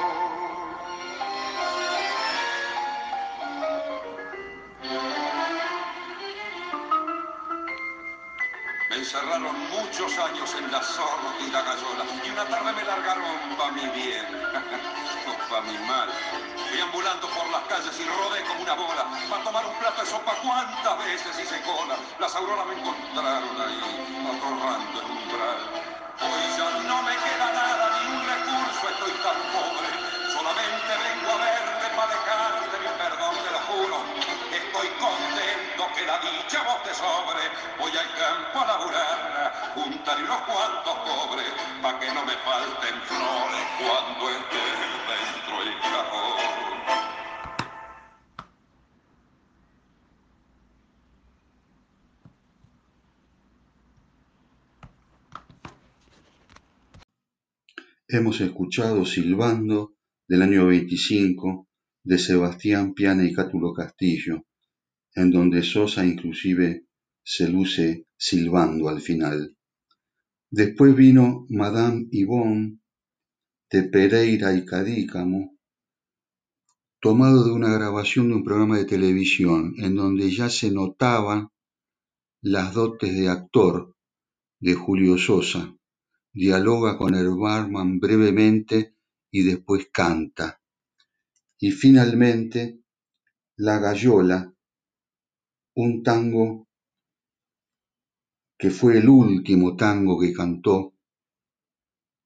encerraron 9.05 9.55
muchos 9.71 10.17
años 10.19 10.55
en 10.55 10.73
la 10.73 10.83
sórdida 10.83 11.63
gallola 11.63 12.05
y 12.25 12.31
una 12.31 12.45
tarde 12.47 12.73
me 12.73 12.85
largaron 12.85 13.25
pa' 13.59 13.71
mi 13.73 13.87
bien, 13.89 14.25
o 15.29 15.51
pa' 15.51 15.61
mi 15.63 15.77
mal. 15.87 16.09
Fui 16.71 16.81
ambulando 16.81 17.29
por 17.29 17.49
las 17.51 17.63
calles 17.65 18.01
y 18.01 18.05
rodé 18.05 18.43
como 18.45 18.63
una 18.63 18.75
bola 18.75 19.05
pa' 19.29 19.45
tomar 19.45 19.67
un 19.67 19.75
plato 19.75 20.01
de 20.01 20.09
sopa 20.09 20.33
cuántas 20.43 20.99
veces 20.99 21.39
hice 21.39 21.61
cola. 21.63 21.97
Las 22.19 22.35
auroras 22.35 22.67
me 22.67 22.75
encontraron 22.81 23.61
ahí, 23.61 23.81
atorrando 24.25 25.01
el 25.01 25.11
umbral. 25.11 25.61
Hoy 26.23 26.57
ya 26.57 26.71
no 26.89 27.03
me 27.03 27.13
queda 27.13 27.53
nada 27.53 27.84
suelto 28.85 29.09
y 29.09 29.23
tan 29.23 29.41
pobre. 29.53 29.89
Solamente 30.33 30.93
vengo 30.93 31.33
a 31.33 31.37
verte 31.39 31.87
para 31.97 32.09
dejarte 32.09 32.79
mi 32.81 32.93
perdón, 32.99 33.35
te 33.45 33.51
lo 33.51 33.61
juro. 33.71 33.97
Estoy 34.53 34.89
contento 35.01 35.83
que 35.95 36.05
la 36.05 36.19
dicha 36.19 36.63
vos 36.63 36.83
te 36.83 36.95
sobre. 36.95 37.43
Voy 37.79 37.97
al 37.97 38.11
campo 38.15 38.61
a 38.61 38.67
laburar, 38.67 39.73
juntaré 39.75 40.23
unos 40.25 40.41
cuantos 40.43 40.97
pobres, 41.09 41.53
para 41.81 41.99
que 41.99 42.13
no 42.13 42.25
me 42.25 42.37
falten 42.45 43.01
flores 43.09 43.65
cuando 43.79 44.31
esté 44.31 44.65
dentro 45.09 45.63
el 45.63 45.81
cajón. 45.81 46.54
Hemos 58.07 58.43
escuchado 58.43 59.07
Silbando 59.07 59.95
del 60.29 60.43
año 60.43 60.67
25 60.67 61.67
de 62.03 62.19
Sebastián 62.19 62.93
Piana 62.93 63.25
y 63.25 63.33
Cátulo 63.33 63.73
Castillo, 63.73 64.45
en 65.15 65.31
donde 65.31 65.63
Sosa 65.63 66.05
inclusive 66.05 66.85
se 67.23 67.49
luce 67.49 68.07
silbando 68.15 68.91
al 68.91 69.01
final. 69.01 69.57
Después 70.51 70.95
vino 70.95 71.47
Madame 71.49 72.07
Yvonne 72.11 72.79
de 73.71 73.85
Pereira 73.85 74.55
y 74.55 74.67
Cadícamo, 74.67 75.57
tomado 77.01 77.43
de 77.43 77.53
una 77.53 77.73
grabación 77.73 78.29
de 78.29 78.35
un 78.35 78.45
programa 78.45 78.77
de 78.77 78.85
televisión, 78.85 79.77
en 79.79 79.97
donde 79.97 80.31
ya 80.31 80.51
se 80.51 80.71
notaban 80.71 81.49
las 82.43 82.75
dotes 82.75 83.17
de 83.17 83.31
actor 83.31 83.97
de 84.61 84.75
Julio 84.75 85.17
Sosa. 85.17 85.75
Dialoga 86.35 86.99
con 86.99 87.15
el 87.15 87.31
barman 87.31 88.01
brevemente 88.01 88.97
y 89.31 89.45
después 89.45 89.89
canta. 89.93 90.61
Y 91.61 91.71
finalmente, 91.71 92.81
La 93.57 93.79
Gallola, 93.79 94.53
un 95.77 96.03
tango 96.03 96.69
que 98.59 98.71
fue 98.71 98.99
el 98.99 99.09
último 99.09 99.77
tango 99.77 100.19
que 100.19 100.33
cantó. 100.33 100.95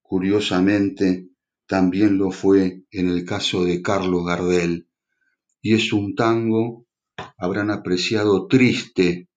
Curiosamente, 0.00 1.28
también 1.66 2.16
lo 2.16 2.30
fue 2.30 2.84
en 2.90 3.08
el 3.10 3.26
caso 3.26 3.64
de 3.64 3.82
Carlos 3.82 4.24
Gardel, 4.24 4.88
y 5.60 5.74
es 5.74 5.92
un 5.92 6.14
tango, 6.14 6.86
habrán 7.36 7.70
apreciado, 7.70 8.46
triste. 8.46 9.28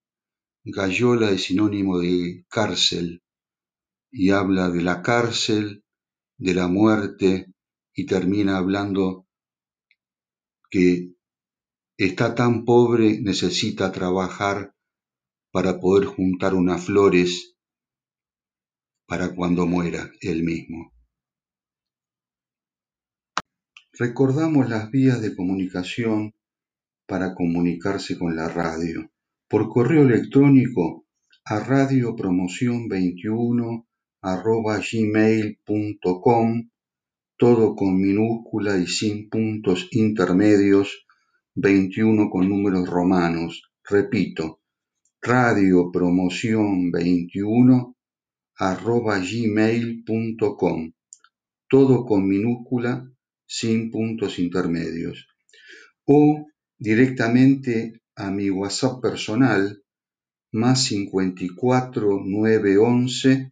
Gallola 0.63 1.29
es 1.31 1.43
sinónimo 1.43 1.99
de 1.99 2.45
cárcel, 2.47 3.20
y 4.11 4.31
habla 4.31 4.69
de 4.69 4.81
la 4.81 5.01
cárcel, 5.01 5.85
de 6.37 6.53
la 6.53 6.67
muerte, 6.67 7.53
y 7.93 8.05
termina 8.05 8.57
hablando 8.57 9.27
que 10.69 11.13
está 11.97 12.35
tan 12.35 12.65
pobre, 12.65 13.21
necesita 13.21 13.91
trabajar 13.91 14.75
para 15.51 15.79
poder 15.79 16.05
juntar 16.05 16.53
unas 16.53 16.85
flores 16.85 17.55
para 19.07 19.33
cuando 19.35 19.65
muera 19.65 20.11
él 20.21 20.43
mismo. 20.43 20.93
Recordamos 23.93 24.69
las 24.69 24.89
vías 24.89 25.21
de 25.21 25.35
comunicación 25.35 26.33
para 27.05 27.35
comunicarse 27.35 28.17
con 28.17 28.37
la 28.37 28.47
radio. 28.47 29.11
Por 29.49 29.67
correo 29.67 30.03
electrónico 30.03 31.05
a 31.43 31.59
radiopromoción21 31.59 33.85
arroba 34.21 34.79
gmail.com, 34.79 36.69
todo 37.37 37.75
con 37.75 37.99
minúscula 37.99 38.77
y 38.77 38.85
sin 38.85 39.29
puntos 39.29 39.87
intermedios, 39.91 41.07
21 41.55 42.29
con 42.29 42.47
números 42.47 42.87
romanos. 42.87 43.63
Repito, 43.83 44.61
Radio 45.21 45.91
Promoción 45.91 46.91
21 46.91 47.95
arroba 48.57 49.17
gmail.com, 49.19 50.91
todo 51.67 52.05
con 52.05 52.27
minúscula, 52.27 53.11
sin 53.47 53.89
puntos 53.89 54.37
intermedios. 54.37 55.27
O 56.05 56.45
directamente 56.77 58.01
a 58.15 58.29
mi 58.29 58.51
WhatsApp 58.51 59.01
personal, 59.01 59.83
más 60.51 60.83
54 60.85 62.21
911 62.23 63.51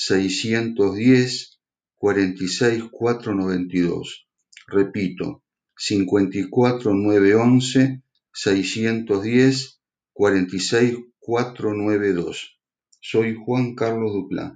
610 0.00 1.58
46 1.96 2.84
492. 2.92 4.28
Repito, 4.68 5.42
54 5.76 6.94
911 6.94 8.04
610 8.32 9.80
46492. 10.12 12.60
Soy 13.00 13.34
Juan 13.34 13.74
Carlos 13.74 14.12
Duplá. 14.12 14.54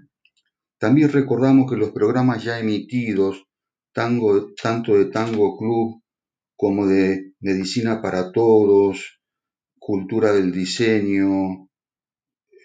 También 0.78 1.10
recordamos 1.10 1.68
que 1.68 1.76
los 1.76 1.90
programas 1.90 2.44
ya 2.44 2.60
emitidos, 2.60 3.48
tango, 3.92 4.52
tanto 4.54 4.96
de 4.96 5.06
Tango 5.06 5.58
Club 5.58 6.04
como 6.54 6.86
de 6.86 7.32
Medicina 7.40 8.00
para 8.00 8.30
Todos, 8.30 9.20
Cultura 9.76 10.32
del 10.32 10.52
Diseño, 10.52 11.68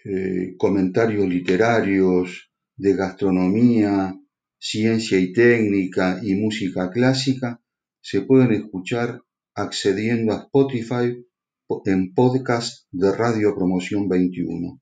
eh, 0.04 0.54
comentarios 0.56 1.28
literarios, 1.28 2.47
de 2.78 2.94
gastronomía, 2.94 4.14
ciencia 4.58 5.18
y 5.18 5.32
técnica 5.32 6.20
y 6.22 6.34
música 6.36 6.90
clásica, 6.90 7.60
se 8.00 8.22
pueden 8.22 8.52
escuchar 8.52 9.20
accediendo 9.54 10.32
a 10.32 10.44
Spotify 10.44 11.24
en 11.84 12.14
podcast 12.14 12.86
de 12.92 13.12
Radio 13.12 13.54
Promoción 13.54 14.08
21. 14.08 14.80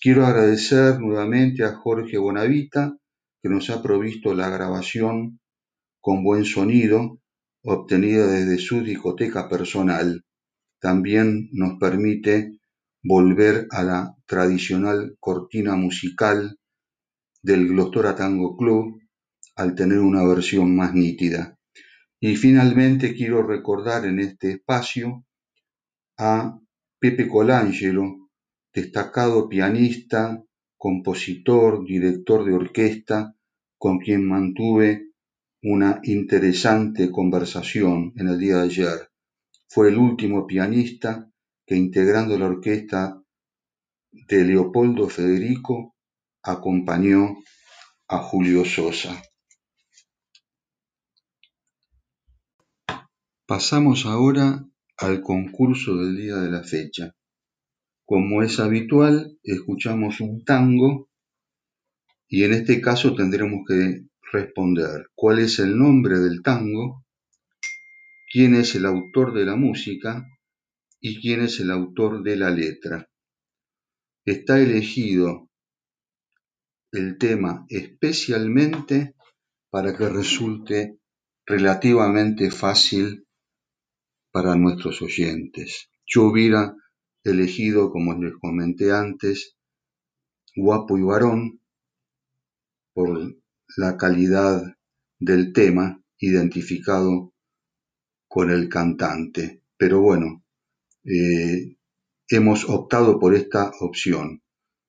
Quiero 0.00 0.26
agradecer 0.26 1.00
nuevamente 1.00 1.64
a 1.64 1.74
Jorge 1.74 2.18
Bonavita 2.18 2.96
que 3.42 3.48
nos 3.48 3.70
ha 3.70 3.82
provisto 3.82 4.34
la 4.34 4.50
grabación 4.50 5.40
con 6.00 6.22
buen 6.22 6.44
sonido 6.44 7.20
obtenida 7.62 8.26
desde 8.26 8.58
su 8.58 8.82
discoteca 8.82 9.48
personal. 9.48 10.24
También 10.78 11.48
nos 11.52 11.78
permite 11.80 12.58
volver 13.02 13.66
a 13.70 13.82
la 13.82 14.14
tradicional 14.26 15.16
cortina 15.18 15.74
musical 15.74 16.58
del 17.48 17.66
Glostora 17.66 18.14
Tango 18.14 18.58
Club 18.58 19.00
al 19.56 19.74
tener 19.74 20.00
una 20.00 20.22
versión 20.22 20.76
más 20.76 20.92
nítida. 20.92 21.58
Y 22.20 22.36
finalmente 22.36 23.14
quiero 23.14 23.42
recordar 23.42 24.04
en 24.04 24.20
este 24.20 24.50
espacio 24.50 25.24
a 26.18 26.60
Pepe 26.98 27.26
Colangelo, 27.26 28.28
destacado 28.74 29.48
pianista, 29.48 30.44
compositor, 30.76 31.86
director 31.86 32.44
de 32.44 32.52
orquesta, 32.52 33.34
con 33.78 33.98
quien 33.98 34.28
mantuve 34.28 35.12
una 35.62 36.00
interesante 36.02 37.10
conversación 37.10 38.12
en 38.16 38.28
el 38.28 38.38
día 38.38 38.58
de 38.58 38.64
ayer. 38.64 39.08
Fue 39.68 39.88
el 39.88 39.96
último 39.96 40.46
pianista 40.46 41.30
que 41.64 41.76
integrando 41.76 42.38
la 42.38 42.46
orquesta 42.46 43.22
de 44.12 44.44
Leopoldo 44.44 45.08
Federico 45.08 45.94
acompañó 46.42 47.36
a 48.08 48.18
Julio 48.18 48.64
Sosa. 48.64 49.22
Pasamos 53.46 54.06
ahora 54.06 54.64
al 54.96 55.22
concurso 55.22 55.96
del 55.96 56.16
día 56.16 56.36
de 56.36 56.50
la 56.50 56.62
fecha. 56.62 57.14
Como 58.04 58.42
es 58.42 58.60
habitual, 58.60 59.38
escuchamos 59.42 60.20
un 60.20 60.44
tango 60.44 61.08
y 62.28 62.44
en 62.44 62.52
este 62.52 62.80
caso 62.80 63.14
tendremos 63.14 63.60
que 63.66 64.06
responder 64.32 65.08
cuál 65.14 65.38
es 65.38 65.58
el 65.58 65.78
nombre 65.78 66.18
del 66.18 66.42
tango, 66.42 67.04
quién 68.30 68.54
es 68.54 68.74
el 68.74 68.84
autor 68.86 69.32
de 69.32 69.46
la 69.46 69.56
música 69.56 70.26
y 71.00 71.20
quién 71.20 71.42
es 71.42 71.60
el 71.60 71.70
autor 71.70 72.22
de 72.22 72.36
la 72.36 72.50
letra. 72.50 73.08
Está 74.24 74.60
elegido 74.60 75.47
el 76.92 77.18
tema 77.18 77.66
especialmente 77.68 79.14
para 79.70 79.96
que 79.96 80.08
resulte 80.08 80.98
relativamente 81.46 82.50
fácil 82.50 83.26
para 84.32 84.54
nuestros 84.54 85.02
oyentes. 85.02 85.90
Yo 86.06 86.24
hubiera 86.24 86.74
elegido, 87.24 87.90
como 87.90 88.14
les 88.14 88.34
comenté 88.34 88.92
antes, 88.92 89.56
guapo 90.54 90.98
y 90.98 91.02
varón 91.02 91.60
por 92.94 93.36
la 93.76 93.96
calidad 93.96 94.62
del 95.18 95.52
tema 95.52 96.02
identificado 96.18 97.32
con 98.28 98.50
el 98.50 98.68
cantante. 98.68 99.62
Pero 99.76 100.00
bueno, 100.00 100.44
eh, 101.04 101.76
hemos 102.28 102.68
optado 102.68 103.18
por 103.18 103.34
esta 103.34 103.70
opción. 103.80 104.42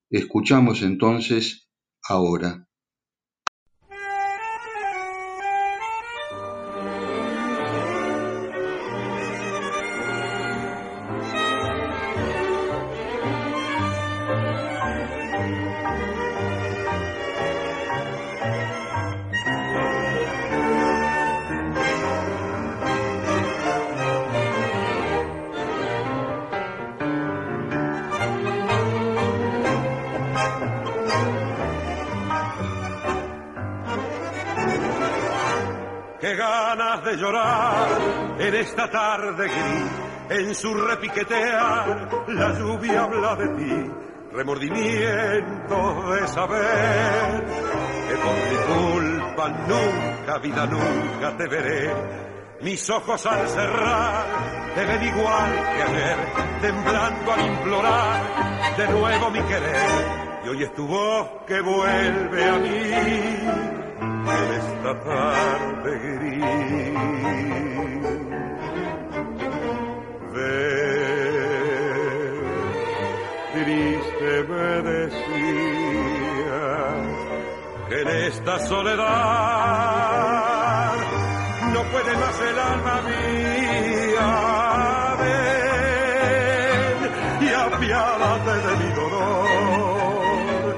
Escuchamos 0.09 0.81
entonces 0.81 1.68
ahora 2.09 2.65
repiquetear, 40.99 42.27
la 42.27 42.59
lluvia 42.59 43.03
habla 43.03 43.35
de 43.35 43.47
ti, 43.57 43.91
remordimiento 44.33 46.13
de 46.13 46.27
saber 46.27 47.45
que 48.07 48.15
por 48.15 48.33
mi 48.49 48.57
culpa 48.73 49.49
nunca, 49.67 50.37
vida 50.39 50.65
nunca 50.65 51.37
te 51.37 51.47
veré. 51.47 51.93
Mis 52.61 52.89
ojos 52.89 53.25
al 53.25 53.47
cerrar 53.47 54.25
te 54.75 54.85
ven 54.85 55.03
igual 55.03 55.51
que 55.77 55.83
ayer, 55.83 56.17
temblando 56.61 57.31
al 57.31 57.45
implorar 57.47 58.75
de 58.75 58.87
nuevo 58.89 59.31
mi 59.31 59.41
querer. 59.43 60.19
Y 60.43 60.49
hoy 60.49 60.63
es 60.63 60.73
tu 60.73 60.85
voz 60.85 61.29
que 61.47 61.61
vuelve 61.61 62.49
a 62.49 62.57
mí 62.57 62.91
en 64.01 64.53
esta 64.53 64.99
tarde 64.99 65.99
gris. 66.17 67.29
Me 74.83 74.91
decía 74.91 75.19
que 77.89 78.01
en 78.01 78.07
esta 78.07 78.59
soledad 78.59 79.09
no 81.73 81.83
puede 81.91 82.13
más 82.17 82.41
el 82.41 82.59
alma 82.59 83.01
mía. 83.01 83.49
Y 87.41 87.47
apiádate 87.53 88.53
de 88.67 88.75
mi 88.77 88.91
dolor, 88.93 90.75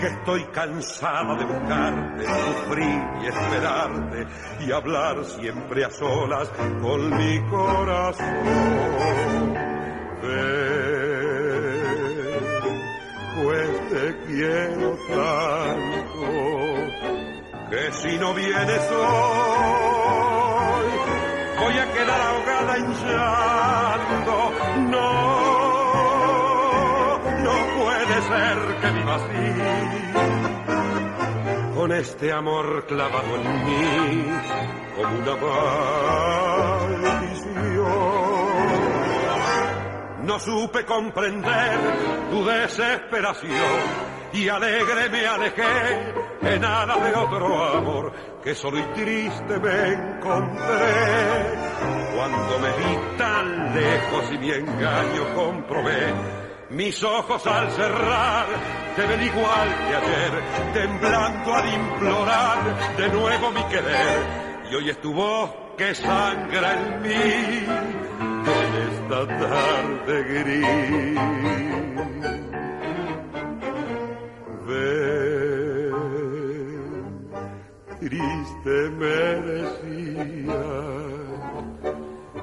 que 0.00 0.06
estoy 0.06 0.44
cansada 0.46 1.34
de 1.36 1.44
buscarte, 1.44 2.24
sufrir 2.24 3.02
y 3.22 3.26
esperarte 3.26 4.26
y 4.66 4.72
hablar 4.72 5.24
siempre 5.24 5.84
a 5.84 5.90
solas 5.90 6.48
con 6.82 7.16
mi 7.16 7.40
corazón. 7.48 8.26
Quiero 14.26 14.98
tanto 15.08 16.26
que 17.70 17.92
si 17.92 18.18
no 18.18 18.34
vienes 18.34 18.90
hoy 18.90 20.86
voy 21.60 21.78
a 21.78 21.92
quedar 21.92 22.20
ahogada 22.20 22.76
en 22.76 22.92
llanto. 22.92 24.52
No, 24.90 25.08
no 27.44 27.54
puede 27.78 28.16
ser 28.22 28.58
que 28.80 28.90
viva 28.90 29.14
así 29.16 29.46
con 31.74 31.92
este 31.92 32.32
amor 32.32 32.86
clavado 32.86 33.36
en 33.36 33.64
mí 33.64 34.24
como 34.96 35.18
una 35.18 35.36
maldición 37.02 38.26
no 40.26 40.40
supe 40.40 40.84
comprender 40.84 41.78
tu 42.30 42.44
desesperación 42.44 44.15
y 44.36 44.48
alegre 44.50 45.08
me 45.08 45.26
alejé 45.26 46.12
en 46.42 46.64
alas 46.64 47.02
de 47.02 47.14
otro 47.14 47.64
amor 47.78 48.12
que 48.44 48.54
solo 48.54 48.78
y 48.78 48.82
triste 48.94 49.58
me 49.58 49.92
encontré 49.94 50.94
cuando 52.14 52.58
me 52.58 52.68
vi 52.76 53.16
tan 53.16 53.74
lejos 53.74 54.32
y 54.32 54.38
mi 54.38 54.50
engaño 54.50 55.34
comprobé 55.34 56.12
mis 56.70 57.02
ojos 57.02 57.46
al 57.46 57.70
cerrar 57.70 58.46
te 58.94 59.06
ven 59.06 59.22
igual 59.22 59.68
que 59.88 59.96
ayer 59.96 60.42
temblando 60.74 61.54
al 61.54 61.72
implorar 61.72 62.96
de 62.96 63.08
nuevo 63.08 63.50
mi 63.52 63.62
querer 63.64 64.46
y 64.70 64.74
hoy 64.74 64.90
es 64.90 65.00
tu 65.00 65.14
voz 65.14 65.50
que 65.78 65.94
sangra 65.94 66.74
en 66.74 67.02
mí 67.02 67.66
en 68.46 68.74
esta 68.92 69.26
tarde 69.26 70.24
gris. 70.24 71.76
Triste 78.08 78.90
merecía 79.00 80.62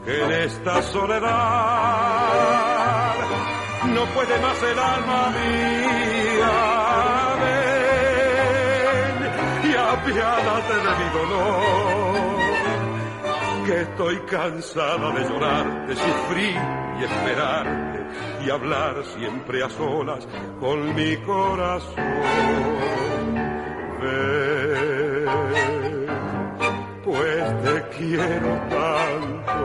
que 0.04 0.24
en 0.24 0.32
esta 0.32 0.82
soledad 0.82 1.24
no 3.96 4.06
puede 4.14 4.40
más 4.40 4.64
el 4.64 4.80
alma 4.80 5.30
mía. 5.30 6.56
Ven 7.44 9.24
y 9.72 9.76
apiádate 9.76 10.76
de 10.86 10.92
mi 11.00 11.08
dolor 11.20 11.84
que 13.66 13.76
estoy 13.84 14.18
cansada 14.30 15.12
de 15.12 15.24
llorar, 15.30 15.88
de 15.88 15.96
sufrir 15.96 16.60
y 17.00 17.04
esperarte 17.06 18.00
y 18.46 18.50
hablar 18.50 19.06
siempre 19.16 19.64
a 19.64 19.70
solas 19.70 20.28
con 20.60 20.94
mi 20.94 21.16
corazón. 21.18 22.04
Ven, 24.02 24.73
pues 27.14 27.46
te 27.64 27.76
quiero 27.96 28.52
tanto 28.70 29.56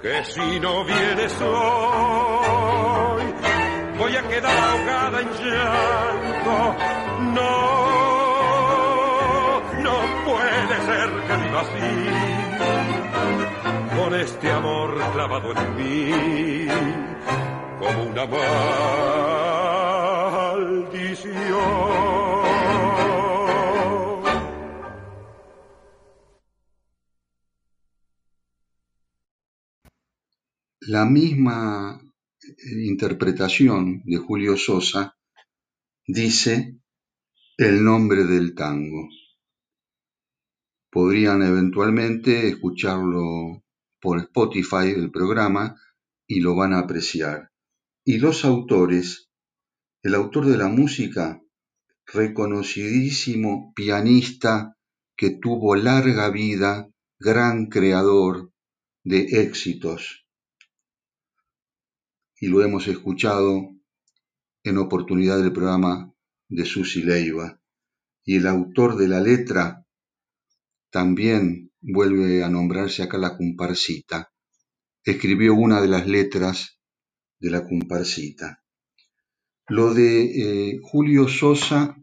que 0.00 0.24
si 0.26 0.60
no 0.60 0.84
vienes 0.84 1.40
hoy 1.40 3.24
voy 3.98 4.16
a 4.16 4.22
quedar 4.28 4.56
ahogada 4.56 5.20
en 5.22 5.28
llanto. 5.42 6.76
No 9.82 9.96
puede 10.24 10.76
ser 10.86 11.08
que 11.26 11.34
viva 11.36 11.60
así, 11.62 11.92
con 13.96 14.10
este 14.14 14.46
amor 14.52 14.88
clavado 15.14 15.48
en 15.52 15.76
mí, 15.76 16.68
como 17.80 18.02
una 18.04 18.24
maldición. 20.46 22.17
La 30.90 31.04
misma 31.04 32.00
interpretación 32.64 34.00
de 34.06 34.16
Julio 34.16 34.56
Sosa 34.56 35.18
dice 36.06 36.78
el 37.58 37.84
nombre 37.84 38.24
del 38.24 38.54
tango 38.54 39.06
podrían 40.90 41.42
eventualmente 41.42 42.48
escucharlo 42.48 43.62
por 44.00 44.18
Spotify 44.20 44.94
el 44.96 45.10
programa 45.10 45.78
y 46.26 46.40
lo 46.40 46.56
van 46.56 46.72
a 46.72 46.78
apreciar. 46.78 47.50
Y 48.02 48.16
los 48.16 48.46
autores, 48.46 49.28
el 50.02 50.14
autor 50.14 50.46
de 50.46 50.56
la 50.56 50.68
música, 50.68 51.42
reconocidísimo 52.06 53.74
pianista 53.76 54.78
que 55.18 55.32
tuvo 55.38 55.76
larga 55.76 56.30
vida, 56.30 56.88
gran 57.18 57.66
creador 57.66 58.54
de 59.04 59.42
éxitos. 59.42 60.24
Y 62.40 62.48
lo 62.48 62.62
hemos 62.62 62.86
escuchado 62.88 63.70
en 64.62 64.78
oportunidad 64.78 65.38
del 65.38 65.52
programa 65.52 66.12
de 66.48 66.64
Susi 66.64 67.02
Leiva. 67.02 67.60
Y 68.24 68.36
el 68.36 68.46
autor 68.46 68.96
de 68.96 69.08
la 69.08 69.20
letra, 69.20 69.86
también 70.90 71.72
vuelve 71.80 72.42
a 72.42 72.48
nombrarse 72.48 73.02
acá 73.02 73.18
la 73.18 73.36
comparsita. 73.36 74.32
Escribió 75.04 75.54
una 75.54 75.80
de 75.80 75.88
las 75.88 76.06
letras 76.06 76.78
de 77.38 77.50
la 77.50 77.66
comparsita. 77.66 78.62
Lo 79.68 79.92
de 79.92 80.24
eh, 80.24 80.80
Julio 80.82 81.28
Sosa 81.28 81.96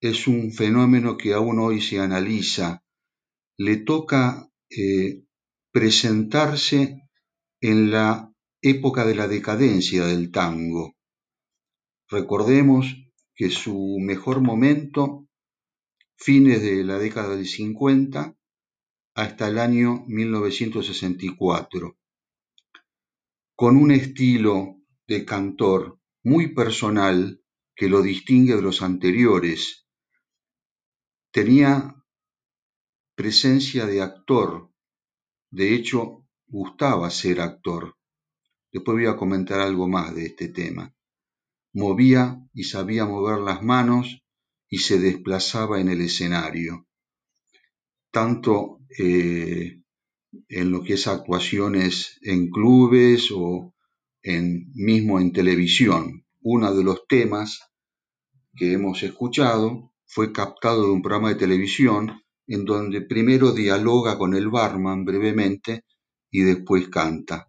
es 0.00 0.26
un 0.26 0.52
fenómeno 0.52 1.16
que 1.16 1.34
aún 1.34 1.58
hoy 1.58 1.80
se 1.80 1.98
analiza. 1.98 2.82
Le 3.56 3.78
toca 3.78 4.48
eh, 4.70 5.24
presentarse 5.72 7.02
en 7.60 7.90
la 7.90 8.29
época 8.62 9.06
de 9.06 9.14
la 9.14 9.26
decadencia 9.26 10.04
del 10.06 10.30
tango. 10.30 10.96
Recordemos 12.08 12.86
que 13.34 13.50
su 13.50 13.96
mejor 14.00 14.40
momento 14.40 15.26
fines 16.16 16.60
de 16.60 16.84
la 16.84 16.98
década 16.98 17.36
del 17.36 17.46
50 17.46 18.36
hasta 19.14 19.48
el 19.48 19.58
año 19.58 20.04
1964, 20.06 21.96
con 23.54 23.76
un 23.76 23.90
estilo 23.92 24.76
de 25.06 25.24
cantor 25.24 25.98
muy 26.22 26.54
personal 26.54 27.42
que 27.74 27.88
lo 27.88 28.02
distingue 28.02 28.56
de 28.56 28.62
los 28.62 28.82
anteriores. 28.82 29.86
Tenía 31.30 31.96
presencia 33.14 33.86
de 33.86 34.02
actor, 34.02 34.70
de 35.50 35.74
hecho 35.74 36.26
gustaba 36.46 37.08
ser 37.10 37.40
actor. 37.40 37.99
Después 38.72 38.96
voy 38.96 39.06
a 39.06 39.16
comentar 39.16 39.60
algo 39.60 39.88
más 39.88 40.14
de 40.14 40.26
este 40.26 40.48
tema. 40.48 40.94
Movía 41.72 42.40
y 42.52 42.64
sabía 42.64 43.06
mover 43.06 43.40
las 43.40 43.62
manos 43.62 44.22
y 44.68 44.78
se 44.78 44.98
desplazaba 44.98 45.80
en 45.80 45.88
el 45.88 46.00
escenario, 46.00 46.86
tanto 48.10 48.80
eh, 48.96 49.82
en 50.48 50.70
lo 50.70 50.82
que 50.82 50.94
es 50.94 51.06
actuaciones 51.06 52.18
en 52.22 52.50
clubes 52.50 53.30
o, 53.32 53.74
en, 54.22 54.70
mismo 54.74 55.20
en 55.20 55.32
televisión. 55.32 56.24
Uno 56.40 56.74
de 56.74 56.84
los 56.84 57.06
temas 57.06 57.60
que 58.54 58.72
hemos 58.72 59.02
escuchado 59.02 59.92
fue 60.06 60.32
captado 60.32 60.86
de 60.86 60.92
un 60.92 61.02
programa 61.02 61.30
de 61.30 61.36
televisión 61.36 62.22
en 62.46 62.64
donde 62.64 63.02
primero 63.02 63.52
dialoga 63.52 64.18
con 64.18 64.34
el 64.34 64.48
barman 64.48 65.04
brevemente 65.04 65.84
y 66.30 66.40
después 66.42 66.88
canta. 66.88 67.46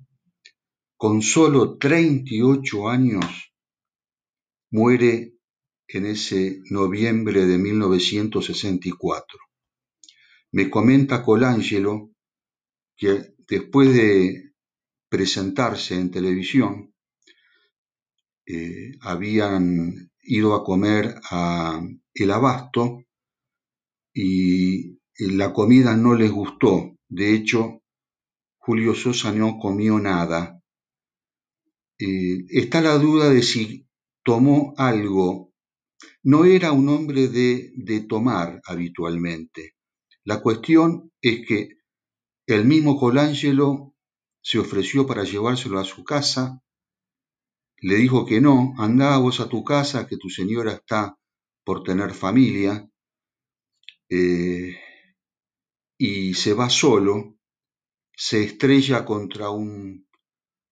Con 1.02 1.24
solo 1.24 1.80
38 1.80 2.88
años 2.88 3.56
muere 4.70 5.34
en 5.88 6.06
ese 6.06 6.62
noviembre 6.70 7.48
de 7.48 7.58
1964. 7.58 9.40
Me 10.52 10.70
comenta 10.70 11.24
Colangelo 11.24 12.12
que 12.96 13.34
después 13.48 13.92
de 13.96 14.54
presentarse 15.10 15.96
en 15.96 16.12
televisión, 16.12 16.94
eh, 18.46 18.92
habían 19.02 20.12
ido 20.22 20.54
a 20.54 20.64
comer 20.64 21.16
a 21.32 21.82
El 22.14 22.30
Abasto 22.30 23.06
y 24.14 25.00
la 25.18 25.52
comida 25.52 25.98
no 25.98 26.14
les 26.14 26.30
gustó. 26.30 26.96
De 27.10 27.34
hecho, 27.34 27.82
Julio 28.60 28.94
Sosa 28.94 29.32
no 29.32 29.58
comió 29.58 29.98
nada. 29.98 30.61
Eh, 32.02 32.46
está 32.50 32.82
la 32.82 32.98
duda 32.98 33.30
de 33.30 33.44
si 33.44 33.88
tomó 34.24 34.74
algo. 34.78 35.54
No 36.24 36.46
era 36.46 36.72
un 36.72 36.90
hombre 36.90 37.28
de, 37.28 37.72
de 37.76 38.02
tomar 38.02 38.60
habitualmente. 38.66 39.76
La 40.24 40.42
cuestión 40.42 41.12
es 41.22 41.46
que 41.48 41.78
el 42.48 42.66
mismo 42.66 43.00
Colangelo 43.00 43.94
se 44.42 44.58
ofreció 44.58 45.06
para 45.06 45.24
llevárselo 45.24 45.78
a 45.80 45.86
su 45.86 46.04
casa, 46.04 46.64
le 47.78 47.96
dijo 47.96 48.26
que 48.26 48.42
no, 48.42 48.74
andá 48.78 49.18
vos 49.18 49.40
a 49.40 49.48
tu 49.48 49.64
casa, 49.64 50.08
que 50.08 50.18
tu 50.18 50.30
señora 50.30 50.72
está 50.74 51.20
por 51.64 51.84
tener 51.84 52.14
familia, 52.16 52.90
eh, 54.10 54.76
y 56.00 56.34
se 56.34 56.54
va 56.54 56.68
solo, 56.70 57.38
se 58.16 58.44
estrella 58.44 59.06
contra 59.06 59.52
un 59.52 60.08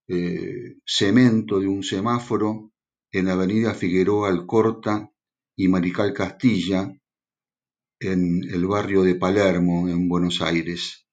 eh, 0.10 0.78
cemento 0.86 1.60
de 1.60 1.68
un 1.68 1.84
semáforo 1.84 2.72
en 3.12 3.26
la 3.26 3.34
avenida 3.34 3.76
Figueroa 3.76 4.30
Alcorta 4.30 5.12
y 5.55 5.68
Marical 5.68 6.14
Castilla, 6.14 6.91
en 7.99 8.43
el 8.43 8.66
barrio 8.66 9.03
de 9.03 9.16
Palermo, 9.16 9.88
en 9.88 10.10
Buenos 10.10 10.41
Aires. 10.41 11.05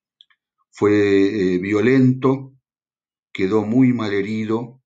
Fue 0.70 0.92
eh, 0.94 1.58
violento, 1.58 2.54
quedó 3.32 3.66
muy 3.66 3.92
mal 3.92 4.14
herido, 4.14 4.82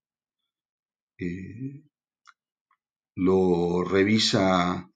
eh, 1.18 1.84
lo 3.14 3.84
revisa 3.84 4.90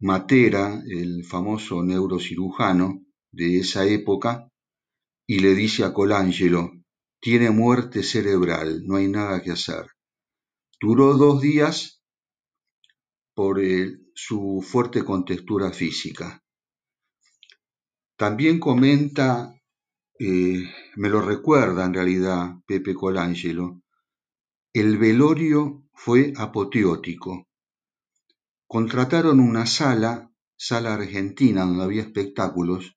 Matera, 0.00 0.80
el 0.86 1.24
famoso 1.24 1.82
neurocirujano 1.82 3.04
de 3.32 3.58
esa 3.58 3.84
época, 3.84 4.48
y 5.26 5.40
le 5.40 5.54
dice 5.56 5.84
a 5.84 5.92
Colangelo, 5.92 6.77
tiene 7.20 7.50
muerte 7.50 8.02
cerebral, 8.02 8.82
no 8.86 8.96
hay 8.96 9.08
nada 9.08 9.42
que 9.42 9.52
hacer. 9.52 9.86
Duró 10.80 11.14
dos 11.14 11.40
días 11.40 12.02
por 13.34 13.60
su 14.14 14.64
fuerte 14.66 15.04
contextura 15.04 15.72
física. 15.72 16.42
También 18.16 18.58
comenta, 18.58 19.54
eh, 20.18 20.64
me 20.96 21.08
lo 21.08 21.20
recuerda 21.20 21.84
en 21.84 21.94
realidad 21.94 22.56
Pepe 22.66 22.94
Colangelo, 22.94 23.80
el 24.72 24.98
velorio 24.98 25.84
fue 25.92 26.32
apoteótico. 26.36 27.48
Contrataron 28.66 29.40
una 29.40 29.66
sala, 29.66 30.32
sala 30.56 30.94
argentina, 30.94 31.64
donde 31.64 31.84
había 31.84 32.02
espectáculos, 32.02 32.96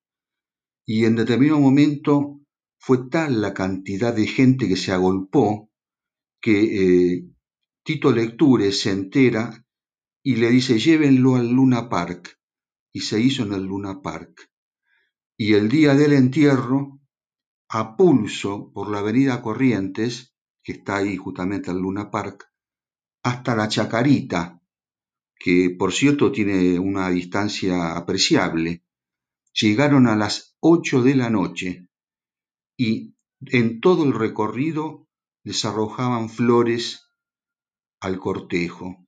y 0.86 1.06
en 1.06 1.16
determinado 1.16 1.60
momento 1.60 2.41
fue 2.84 3.10
tal 3.12 3.42
la 3.42 3.54
cantidad 3.54 4.12
de 4.12 4.26
gente 4.26 4.68
que 4.68 4.76
se 4.76 4.92
agolpó 4.92 5.70
que 6.42 6.56
eh, 7.14 7.30
Tito 7.84 8.12
Lecture 8.12 8.72
se 8.72 8.90
entera 8.90 9.64
y 10.24 10.38
le 10.38 10.50
dice 10.50 10.80
llévenlo 10.80 11.36
al 11.36 11.52
Luna 11.52 11.90
Park 11.90 12.40
y 12.92 13.02
se 13.02 13.22
hizo 13.22 13.44
en 13.44 13.54
el 13.54 13.66
Luna 13.66 14.02
Park. 14.02 14.50
Y 15.38 15.54
el 15.54 15.70
día 15.70 15.94
del 15.94 16.14
entierro, 16.14 17.00
a 17.70 17.96
pulso 17.96 18.72
por 18.74 18.90
la 18.90 18.98
avenida 18.98 19.44
Corrientes, 19.44 20.36
que 20.64 20.72
está 20.72 20.98
ahí 20.98 21.18
justamente 21.18 21.70
al 21.70 21.78
Luna 21.78 22.10
Park, 22.10 22.52
hasta 23.22 23.56
la 23.56 23.68
Chacarita, 23.68 24.60
que 25.36 25.76
por 25.78 25.94
cierto 25.94 26.32
tiene 26.32 26.80
una 26.80 27.12
distancia 27.12 27.96
apreciable, 27.96 28.84
llegaron 29.54 30.08
a 30.08 30.16
las 30.16 30.58
ocho 30.60 31.04
de 31.04 31.14
la 31.14 31.30
noche 31.30 31.91
y 32.84 33.16
en 33.42 33.80
todo 33.80 34.04
el 34.06 34.12
recorrido 34.12 35.08
les 35.44 35.66
arrojaban 35.66 36.30
flores 36.30 37.08
al 38.00 38.18
cortejo. 38.18 39.06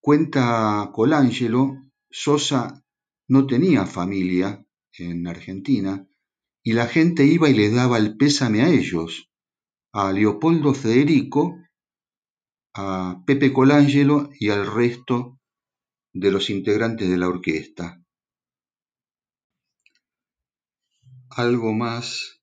Cuenta 0.00 0.90
Colangelo, 0.92 1.76
Sosa 2.10 2.84
no 3.28 3.46
tenía 3.46 3.86
familia 3.86 4.66
en 4.94 5.28
Argentina 5.28 6.08
y 6.64 6.72
la 6.72 6.88
gente 6.88 7.24
iba 7.24 7.48
y 7.48 7.54
les 7.54 7.72
daba 7.72 7.98
el 7.98 8.16
pésame 8.16 8.62
a 8.62 8.68
ellos, 8.68 9.30
a 9.92 10.12
Leopoldo 10.12 10.74
Federico, 10.74 11.56
a 12.74 13.22
Pepe 13.24 13.52
Colangelo 13.52 14.30
y 14.40 14.48
al 14.48 14.66
resto 14.66 15.38
de 16.12 16.32
los 16.32 16.50
integrantes 16.50 17.08
de 17.08 17.16
la 17.16 17.28
orquesta. 17.28 18.02
Algo 21.30 21.72
más 21.72 22.37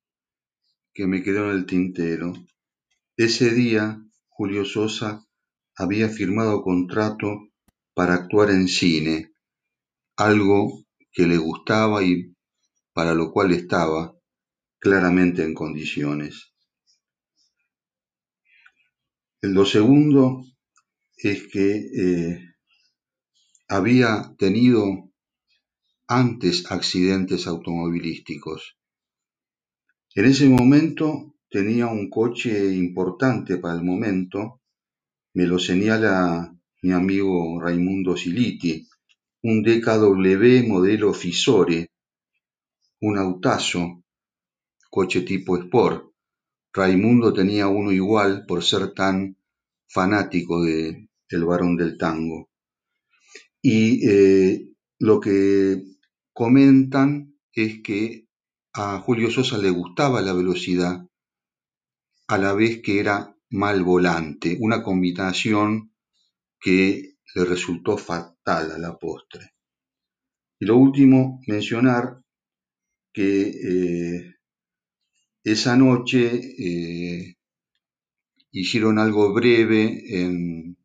que 0.96 1.08
me 1.08 1.22
quedó 1.22 1.52
en 1.52 1.58
el 1.58 1.66
tintero. 1.66 2.34
Ese 3.18 3.54
día 3.54 4.02
Julio 4.30 4.64
Sosa 4.64 5.28
había 5.76 6.08
firmado 6.08 6.64
contrato 6.64 7.50
para 7.94 8.14
actuar 8.14 8.50
en 8.50 8.70
cine, 8.70 9.34
algo 10.16 10.86
que 11.12 11.28
le 11.28 11.38
gustaba 11.38 12.02
y 12.02 12.34
para 12.94 13.14
lo 13.14 13.34
cual 13.34 13.52
estaba 13.52 14.16
claramente 14.80 15.44
en 15.44 15.54
condiciones. 15.54 16.54
Lo 19.42 19.66
segundo 19.66 20.46
es 21.18 21.46
que 21.48 21.76
eh, 21.76 22.40
había 23.68 24.34
tenido 24.38 25.12
antes 26.08 26.72
accidentes 26.72 27.48
automovilísticos. 27.48 28.78
En 30.18 30.24
ese 30.24 30.48
momento 30.48 31.36
tenía 31.50 31.88
un 31.88 32.10
coche 32.10 32.74
importante 32.74 33.58
para 33.58 33.76
el 33.76 33.84
momento, 33.84 34.62
me 35.34 35.46
lo 35.46 35.60
señala 35.60 36.56
mi 36.84 36.94
amigo 36.94 37.60
Raimundo 37.62 38.16
Siliti, 38.16 38.88
un 39.44 39.62
DKW 39.62 40.66
modelo 40.70 41.14
Fisore, 41.14 41.92
un 43.02 43.18
autazo, 43.18 44.06
coche 44.90 45.24
tipo 45.24 45.58
Sport. 45.58 46.14
Raimundo 46.72 47.34
tenía 47.34 47.68
uno 47.68 47.92
igual 47.92 48.46
por 48.48 48.64
ser 48.64 48.94
tan 48.94 49.36
fanático 49.86 50.64
de 50.64 51.10
El 51.28 51.46
del 51.76 51.98
tango. 51.98 52.50
Y 53.62 54.08
eh, 54.08 54.70
lo 55.00 55.20
que 55.20 55.84
comentan 56.32 57.36
es 57.52 57.82
que 57.82 58.25
a 58.78 59.00
Julio 59.00 59.32
Sosa 59.32 59.58
le 59.58 59.70
gustaba 59.70 60.22
la 60.22 60.34
velocidad 60.34 61.08
a 62.28 62.38
la 62.38 62.54
vez 62.54 62.82
que 62.82 63.00
era 63.00 63.34
mal 63.50 63.84
volante, 63.84 64.58
una 64.60 64.84
combinación 64.84 65.94
que 66.60 67.16
le 67.36 67.46
resultó 67.46 67.98
fatal 67.98 68.72
a 68.72 68.78
la 68.78 68.98
postre. 68.98 69.54
Y 70.60 70.66
lo 70.66 70.76
último, 70.76 71.40
mencionar 71.48 72.22
que 73.14 73.42
eh, 73.44 74.36
esa 75.44 75.78
noche 75.78 76.42
eh, 76.58 77.38
hicieron 78.52 79.00
algo 79.00 79.34
breve 79.34 80.22
en, 80.22 80.78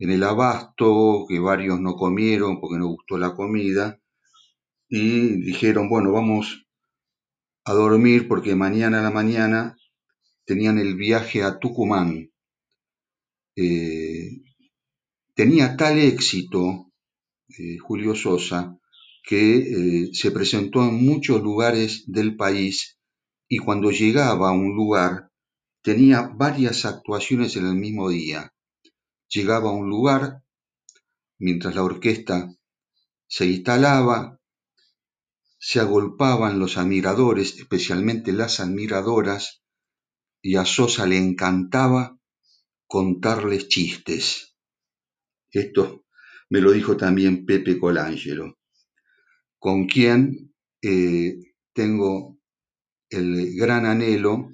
en 0.00 0.10
el 0.10 0.22
abasto, 0.24 1.26
que 1.28 1.38
varios 1.38 1.78
no 1.80 1.94
comieron 1.94 2.60
porque 2.60 2.78
no 2.78 2.88
gustó 2.88 3.18
la 3.18 3.34
comida, 3.34 4.00
y 4.88 5.42
dijeron, 5.42 5.88
bueno, 5.88 6.10
vamos 6.10 6.63
a 7.64 7.72
dormir 7.72 8.28
porque 8.28 8.54
mañana 8.54 9.00
a 9.00 9.02
la 9.02 9.10
mañana 9.10 9.76
tenían 10.44 10.78
el 10.78 10.94
viaje 10.96 11.42
a 11.42 11.58
Tucumán. 11.58 12.30
Eh, 13.56 14.42
tenía 15.34 15.76
tal 15.76 15.98
éxito 15.98 16.92
eh, 17.58 17.78
Julio 17.78 18.14
Sosa 18.14 18.78
que 19.22 19.56
eh, 19.56 20.10
se 20.12 20.30
presentó 20.30 20.82
en 20.84 21.02
muchos 21.04 21.42
lugares 21.42 22.04
del 22.06 22.36
país 22.36 22.98
y 23.48 23.58
cuando 23.58 23.90
llegaba 23.90 24.50
a 24.50 24.52
un 24.52 24.74
lugar 24.74 25.30
tenía 25.82 26.22
varias 26.22 26.84
actuaciones 26.84 27.56
en 27.56 27.66
el 27.66 27.76
mismo 27.76 28.10
día. 28.10 28.52
Llegaba 29.28 29.70
a 29.70 29.72
un 29.72 29.88
lugar, 29.88 30.42
mientras 31.38 31.74
la 31.74 31.82
orquesta 31.82 32.54
se 33.26 33.46
instalaba, 33.46 34.40
se 35.66 35.80
agolpaban 35.80 36.58
los 36.58 36.76
admiradores, 36.76 37.58
especialmente 37.58 38.34
las 38.34 38.60
admiradoras, 38.60 39.62
y 40.42 40.56
a 40.56 40.66
Sosa 40.66 41.06
le 41.06 41.16
encantaba 41.16 42.18
contarles 42.86 43.68
chistes. 43.68 44.54
Esto 45.50 46.04
me 46.50 46.60
lo 46.60 46.70
dijo 46.72 46.98
también 46.98 47.46
Pepe 47.46 47.78
Colangelo, 47.78 48.58
con 49.58 49.86
quien 49.86 50.54
eh, 50.82 51.38
tengo 51.72 52.38
el 53.08 53.56
gran 53.56 53.86
anhelo 53.86 54.50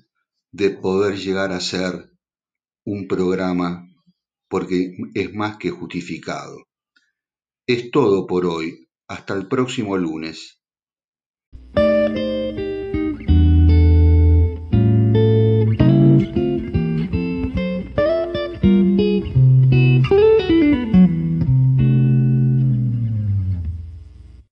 de 0.52 0.70
poder 0.70 1.18
llegar 1.18 1.50
a 1.50 1.58
ser 1.58 2.12
un 2.84 3.08
programa 3.08 3.84
porque 4.48 4.96
es 5.14 5.34
más 5.34 5.56
que 5.56 5.70
justificado. 5.70 6.68
Es 7.66 7.90
todo 7.90 8.28
por 8.28 8.46
hoy. 8.46 8.86
Hasta 9.08 9.34
el 9.34 9.48
próximo 9.48 9.98
lunes. 9.98 10.59